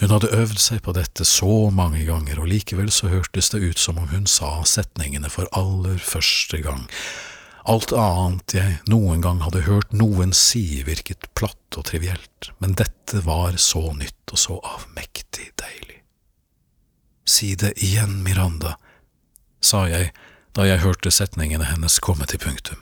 Hun 0.01 0.13
hadde 0.13 0.33
øvd 0.33 0.61
seg 0.61 0.83
på 0.85 0.93
dette 0.97 1.25
så 1.29 1.71
mange 1.73 2.05
ganger, 2.09 2.41
og 2.41 2.49
likevel 2.53 2.93
så 2.93 3.09
hørtes 3.13 3.49
det 3.53 3.63
ut 3.65 3.81
som 3.81 4.01
om 4.01 4.09
hun 4.13 4.29
sa 4.29 4.61
setningene 4.69 5.33
for 5.33 5.49
aller 5.57 5.97
første 6.01 6.61
gang. 6.65 6.87
Alt 7.69 7.93
annet 7.93 8.55
jeg 8.57 8.79
noen 8.89 9.21
gang 9.25 9.43
hadde 9.45 9.67
hørt 9.67 9.93
noen 9.93 10.33
si 10.37 10.83
virket 10.85 11.29
platt 11.37 11.77
og 11.77 11.85
trivielt, 11.89 12.53
men 12.61 12.77
dette 12.77 13.21
var 13.25 13.57
så 13.61 13.91
nytt 13.97 14.33
og 14.33 14.41
så 14.41 14.61
avmektig 14.65 15.51
deilig. 15.61 16.01
Si 17.29 17.53
det 17.61 17.75
igjen, 17.85 18.23
Miranda 18.25 18.77
sa 19.61 19.87
jeg 19.91 20.13
da 20.57 20.67
jeg 20.67 20.83
hørte 20.83 21.13
setningene 21.15 21.69
hennes 21.71 22.01
komme 22.03 22.27
til 22.27 22.43
punktum. 22.43 22.81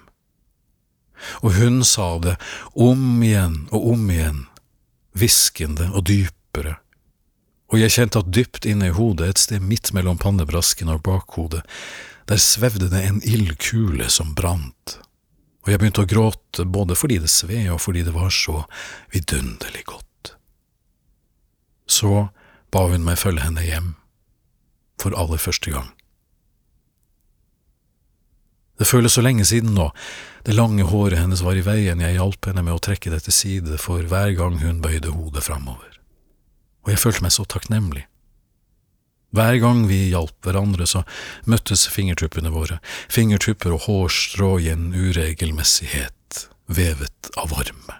Og 1.43 1.59
hun 1.59 1.83
sa 1.85 2.15
det 2.23 2.37
om 2.79 3.23
igjen 3.23 3.67
og 3.75 3.93
om 3.95 4.11
igjen, 4.11 4.45
hviskende 5.19 5.91
og 5.91 6.07
dypere, 6.07 6.79
og 7.69 7.83
jeg 7.83 7.93
kjente 7.93 8.23
at 8.23 8.31
dypt 8.33 8.65
inne 8.69 8.89
i 8.89 8.95
hodet, 8.97 9.29
et 9.29 9.43
sted 9.43 9.61
midt 9.61 9.91
mellom 9.93 10.17
pannebrasken 10.21 10.89
og 10.89 11.03
bakhodet, 11.05 11.61
der 12.29 12.41
svevde 12.41 12.89
det 12.93 13.03
en 13.05 13.21
ildkule 13.25 14.09
som 14.13 14.33
brant, 14.37 14.99
og 15.65 15.73
jeg 15.73 15.81
begynte 15.81 16.05
å 16.07 16.09
gråte 16.09 16.65
både 16.65 16.97
fordi 16.97 17.19
det 17.21 17.33
sved 17.33 17.69
og 17.75 17.83
fordi 17.85 18.07
det 18.07 18.15
var 18.15 18.33
så 18.33 18.63
vidunderlig 19.13 19.85
godt. 19.91 20.33
Så 21.89 22.29
ba 22.73 22.87
hun 22.89 23.05
meg 23.05 23.21
følge 23.21 23.45
henne 23.45 23.65
hjem, 23.65 23.95
for 25.01 25.17
aller 25.17 25.41
første 25.41 25.73
gang. 25.73 25.93
Det 28.79 28.87
føles 28.87 29.17
så 29.17 29.25
lenge 29.25 29.45
siden 29.47 29.75
nå, 29.75 29.89
det 30.47 30.55
lange 30.55 30.87
håret 30.87 31.19
hennes 31.19 31.43
var 31.43 31.59
i 31.59 31.65
veien, 31.67 31.99
jeg 32.03 32.15
hjalp 32.15 32.47
henne 32.47 32.63
med 32.63 32.77
å 32.77 32.83
trekke 32.83 33.11
det 33.11 33.25
til 33.27 33.35
side 33.35 33.81
for 33.83 34.07
hver 34.07 34.37
gang 34.39 34.61
hun 34.63 34.79
bøyde 34.85 35.11
hodet 35.17 35.43
framover, 35.49 35.99
og 36.87 36.95
jeg 36.95 37.03
følte 37.03 37.27
meg 37.27 37.35
så 37.35 37.47
takknemlig. 37.49 38.07
Hver 39.35 39.59
gang 39.61 39.83
vi 39.91 40.07
hjalp 40.09 40.47
hverandre, 40.47 40.87
så 40.89 41.03
møttes 41.45 41.85
fingertuppene 41.93 42.55
våre, 42.55 42.79
fingertupper 43.13 43.75
og 43.75 43.85
hårstrå 43.85 44.55
i 44.63 44.71
en 44.73 44.89
uregelmessighet, 44.95 46.47
vevet 46.71 47.33
av 47.37 47.53
varme. 47.53 47.99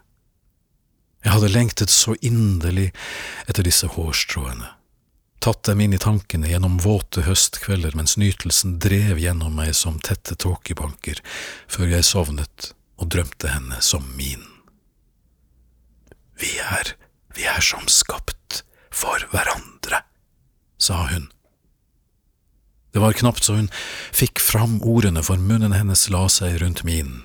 Jeg 1.27 1.35
hadde 1.35 1.53
lengtet 1.53 1.93
så 1.93 2.15
inderlig 2.25 2.93
etter 3.51 3.67
disse 3.67 3.91
hårstråene 3.99 4.78
tatt 5.49 5.63
dem 5.65 5.81
inn 5.81 5.95
i 5.95 5.99
tankene 5.99 6.49
gjennom 6.51 6.75
våte 6.85 7.23
høstkvelder 7.25 7.95
mens 7.97 8.19
nytelsen 8.21 8.75
drev 8.85 9.17
gjennom 9.17 9.55
meg 9.57 9.71
som 9.77 9.95
tette 10.05 10.35
tåkebanker, 10.37 11.23
før 11.65 11.89
jeg 11.89 12.05
sovnet 12.05 12.73
og 13.01 13.09
drømte 13.15 13.49
henne 13.55 13.79
som 13.81 14.05
min. 14.19 14.45
Vi 16.37 16.51
er, 16.61 16.93
vi 17.33 17.47
er 17.49 17.65
som 17.65 17.87
skapt 17.89 18.61
for 18.93 19.25
hverandre, 19.33 20.03
sa 20.77 21.07
hun. 21.15 21.31
Det 22.93 23.01
var 23.01 23.17
knapt 23.17 23.49
så 23.49 23.57
hun 23.57 23.73
fikk 24.13 24.45
fram 24.45 24.83
ordene, 24.85 25.25
for 25.25 25.41
munnen 25.41 25.73
hennes 25.73 26.05
la 26.13 26.27
seg 26.29 26.61
rundt 26.61 26.85
min, 26.85 27.23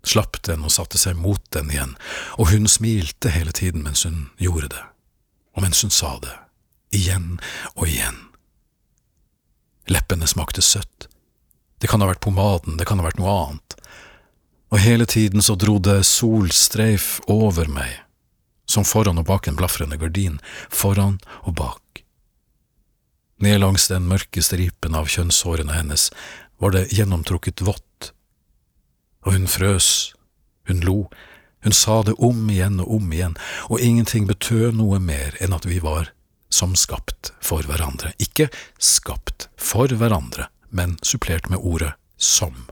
slapp 0.00 0.40
den 0.48 0.64
og 0.64 0.72
satte 0.72 0.96
seg 0.96 1.20
mot 1.20 1.44
den 1.52 1.68
igjen, 1.76 1.92
og 2.40 2.54
hun 2.54 2.72
smilte 2.72 3.36
hele 3.36 3.52
tiden 3.52 3.84
mens 3.84 4.08
hun 4.08 4.30
gjorde 4.40 4.72
det, 4.78 4.84
og 5.52 5.68
mens 5.68 5.84
hun 5.84 5.92
sa 5.92 6.16
det 6.24 6.38
igjen 6.94 7.36
og 7.74 7.86
igjen. 7.88 8.18
Leppene 9.86 10.26
smakte 10.26 10.62
søtt. 10.62 11.08
Det 11.78 11.90
kan 11.90 12.02
ha 12.02 12.08
vært 12.10 12.24
pomaden, 12.24 12.76
det 12.78 12.86
kan 12.88 12.98
ha 12.98 13.06
vært 13.06 13.20
noe 13.20 13.34
annet. 13.44 13.76
Og 14.74 14.82
hele 14.82 15.06
tiden 15.06 15.42
så 15.44 15.54
dro 15.54 15.78
det 15.78 16.00
solstreif 16.08 17.20
over 17.30 17.68
meg, 17.70 18.00
som 18.66 18.86
foran 18.86 19.20
og 19.20 19.28
bak 19.28 19.46
en 19.46 19.58
blafrende 19.58 19.98
gardin, 20.00 20.40
foran 20.70 21.20
og 21.44 21.54
bak. 21.60 22.02
Ned 23.38 23.60
langs 23.60 23.86
den 23.92 24.08
mørke 24.08 24.42
stripen 24.42 24.96
av 24.96 25.10
kjønnshårene 25.12 25.76
hennes 25.76 26.08
var 26.58 26.72
det 26.72 26.88
gjennomtrukket 26.96 27.60
vått, 27.62 28.12
og 29.26 29.36
hun 29.36 29.46
frøs, 29.50 30.16
hun 30.66 30.80
lo, 30.86 30.98
hun 31.62 31.74
sa 31.76 32.00
det 32.06 32.16
om 32.22 32.46
igjen 32.50 32.80
og 32.80 32.96
om 32.96 33.12
igjen, 33.12 33.36
og 33.68 33.82
ingenting 33.82 34.26
betød 34.26 34.78
noe 34.80 34.98
mer 35.02 35.36
enn 35.42 35.52
at 35.52 35.68
vi 35.68 35.82
var 35.84 36.14
som 36.48 36.76
skapt 36.78 37.32
for 37.44 37.66
hverandre. 37.66 38.12
Ikke 38.22 38.48
skapt 38.78 39.48
for 39.56 39.90
hverandre, 39.90 40.48
men 40.70 40.96
supplert 41.02 41.50
med 41.50 41.60
ordet 41.62 41.92
som. 42.16 42.66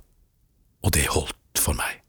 Og 0.85 0.95
det 0.97 1.09
holdt 1.13 1.61
for 1.61 1.77
meg. 1.79 2.01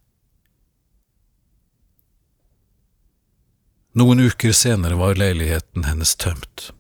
Noen 3.96 4.20
uker 4.28 4.52
senere 4.52 4.98
var 5.00 5.16
leiligheten 5.16 5.86
hennes 5.88 6.18
tømt. 6.20 6.72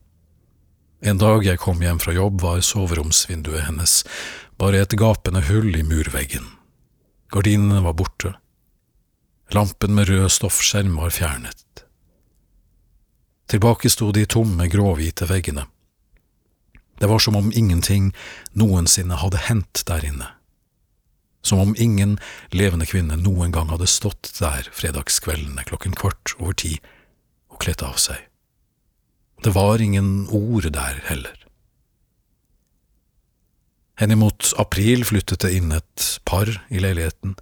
En 0.99 1.19
dag 1.21 1.45
jeg 1.47 1.61
kom 1.61 1.79
hjem 1.83 1.99
fra 2.03 2.11
jobb, 2.15 2.41
var 2.43 2.63
soveromsvinduet 2.65 3.67
hennes 3.69 4.01
bare 4.59 4.81
et 4.83 4.95
gapende 4.99 5.43
hull 5.47 5.75
i 5.75 5.83
murveggen. 5.87 6.47
Gardinene 7.31 7.83
var 7.85 7.95
borte. 7.95 8.33
Lampen 9.55 9.95
med 9.95 10.09
rød 10.09 10.27
stoffskjerm 10.33 10.95
var 10.97 11.13
fjernet. 11.15 11.84
Tilbake 13.45 13.89
sto 13.89 14.11
de 14.11 14.25
tomme, 14.25 14.67
gråhvite 14.67 15.27
veggene. 15.29 15.67
Det 16.97 17.07
var 17.07 17.19
som 17.19 17.35
om 17.35 17.51
ingenting 17.53 18.13
noensinne 18.53 19.19
hadde 19.21 19.37
hendt 19.37 19.83
der 19.85 20.05
inne. 20.05 20.31
Som 21.45 21.59
om 21.59 21.75
ingen 21.77 22.17
levende 22.49 22.87
kvinne 22.89 23.19
noen 23.21 23.51
gang 23.53 23.69
hadde 23.69 23.89
stått 23.91 24.31
der 24.39 24.65
fredagskveldene 24.73 25.67
klokken 25.67 25.93
kvart 25.93 26.33
over 26.39 26.55
ti 26.57 26.79
og 27.51 27.61
kledt 27.61 27.83
av 27.85 27.99
seg. 28.01 28.17
Det 29.43 29.53
var 29.53 29.83
ingen 29.83 30.25
ord 30.33 30.65
der 30.73 31.03
heller. 31.05 31.35
Henimot 33.99 34.55
april 34.57 35.05
flyttet 35.05 35.45
det 35.45 35.53
inn 35.59 35.69
et 35.75 36.07
par 36.25 36.49
i 36.73 36.81
leiligheten, 36.81 37.37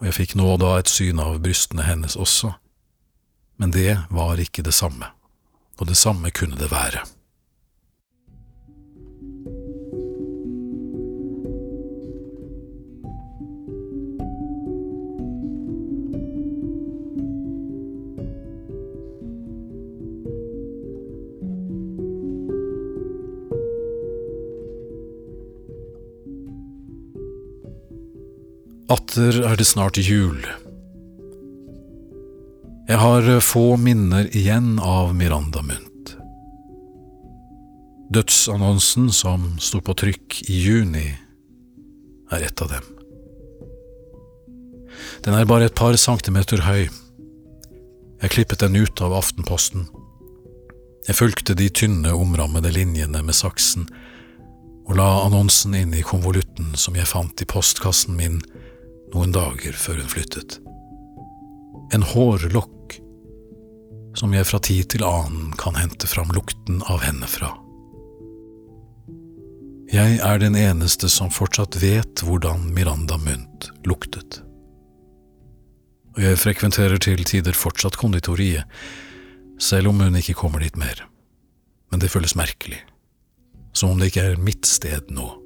og 0.00 0.08
jeg 0.08 0.16
fikk 0.18 0.34
nå 0.36 0.48
og 0.56 0.60
da 0.64 0.74
et 0.80 0.90
syn 0.90 1.22
av 1.22 1.38
brystene 1.44 1.86
hennes 1.86 2.18
også 2.18 2.56
men 3.56 3.70
det 3.70 3.98
var 4.10 4.40
ikke 4.40 4.62
det 4.62 4.74
samme, 4.74 5.10
og 5.78 5.86
det 5.86 5.96
samme 5.96 6.30
kunne 6.30 6.58
det 6.58 6.70
være. 6.72 7.04
Atter 28.94 29.40
er 29.46 29.56
det 29.56 29.64
snart 29.64 29.96
jul. 29.96 30.42
Jeg 32.84 33.00
har 33.00 33.28
få 33.40 33.76
minner 33.80 34.26
igjen 34.36 34.74
av 34.76 35.14
Miranda 35.16 35.62
Munt. 35.64 36.10
Dødsannonsen 38.12 39.06
som 39.08 39.54
sto 39.56 39.80
på 39.80 39.94
trykk 39.96 40.42
i 40.52 40.58
juni, 40.66 41.06
er 42.28 42.44
et 42.44 42.60
av 42.60 42.68
dem. 42.74 42.90
Den 45.24 45.38
er 45.38 45.48
bare 45.48 45.70
et 45.70 45.78
par 45.78 45.96
centimeter 45.96 46.60
høy. 46.66 46.90
Jeg 48.20 48.34
klippet 48.36 48.60
den 48.60 48.76
ut 48.76 49.00
av 49.00 49.16
Aftenposten. 49.16 49.88
Jeg 51.08 51.16
fulgte 51.16 51.56
de 51.56 51.70
tynne, 51.72 52.12
omrammede 52.12 52.72
linjene 52.76 53.24
med 53.24 53.36
saksen 53.36 53.88
og 54.84 54.98
la 55.00 55.08
annonsen 55.24 55.72
inn 55.72 55.96
i 55.96 56.04
konvolutten 56.04 56.74
som 56.76 57.00
jeg 57.00 57.08
fant 57.08 57.40
i 57.40 57.48
postkassen 57.48 58.20
min 58.20 58.42
noen 59.14 59.32
dager 59.32 59.72
før 59.72 60.02
hun 60.02 60.12
flyttet. 60.12 60.58
En 61.92 62.02
hårlokk 62.02 63.00
som 64.16 64.32
jeg 64.34 64.46
fra 64.46 64.60
tid 64.62 64.88
til 64.94 65.04
annen 65.04 65.52
kan 65.58 65.76
hente 65.76 66.06
fram 66.06 66.30
lukten 66.34 66.80
av 66.88 67.02
henne 67.04 67.26
fra. 67.28 67.50
Jeg 69.92 70.18
er 70.24 70.40
den 70.40 70.56
eneste 70.58 71.10
som 71.12 71.30
fortsatt 71.30 71.76
vet 71.82 72.22
hvordan 72.24 72.70
Miranda 72.74 73.18
Munt 73.20 73.68
luktet. 73.86 74.40
Og 76.14 76.22
jeg 76.22 76.38
frekventerer 76.38 76.98
til 77.02 77.24
tider 77.26 77.58
fortsatt 77.58 77.98
konditoriet, 77.98 78.64
selv 79.58 79.90
om 79.90 80.00
hun 80.02 80.16
ikke 80.18 80.38
kommer 80.38 80.62
dit 80.62 80.76
mer. 80.78 81.04
Men 81.90 82.02
det 82.02 82.10
føles 82.10 82.34
merkelig. 82.38 82.80
som 83.74 83.90
om 83.90 83.98
det 83.98 84.12
ikke 84.12 84.22
er 84.22 84.36
mitt 84.38 84.66
sted 84.66 85.10
nå. 85.10 85.43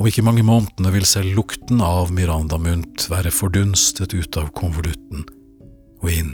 Om 0.00 0.06
ikke 0.08 0.24
mange 0.24 0.42
månedene 0.46 0.94
vil 0.94 1.04
selv 1.04 1.34
lukten 1.36 1.82
av 1.84 2.08
Miranda 2.16 2.56
Munt 2.56 3.04
være 3.12 3.32
fordunstet 3.36 4.14
ut 4.16 4.38
av 4.40 4.48
konvolutten 4.56 5.26
og 6.00 6.08
inn 6.08 6.30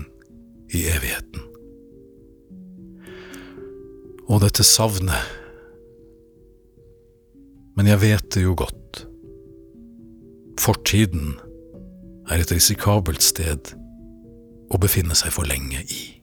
i 0.70 0.84
evigheten. 0.86 1.42
Og 4.30 4.42
dette 4.42 4.66
savnet 4.66 5.34
Men 7.76 7.90
jeg 7.90 8.00
vet 8.00 8.30
det 8.32 8.40
jo 8.46 8.54
godt. 8.56 9.02
Fortiden 10.62 11.34
er 12.30 12.40
et 12.40 12.54
risikabelt 12.54 13.20
sted 13.20 13.74
å 14.72 14.80
befinne 14.80 15.14
seg 15.18 15.34
for 15.34 15.44
lenge 15.44 15.82
i. 15.84 16.15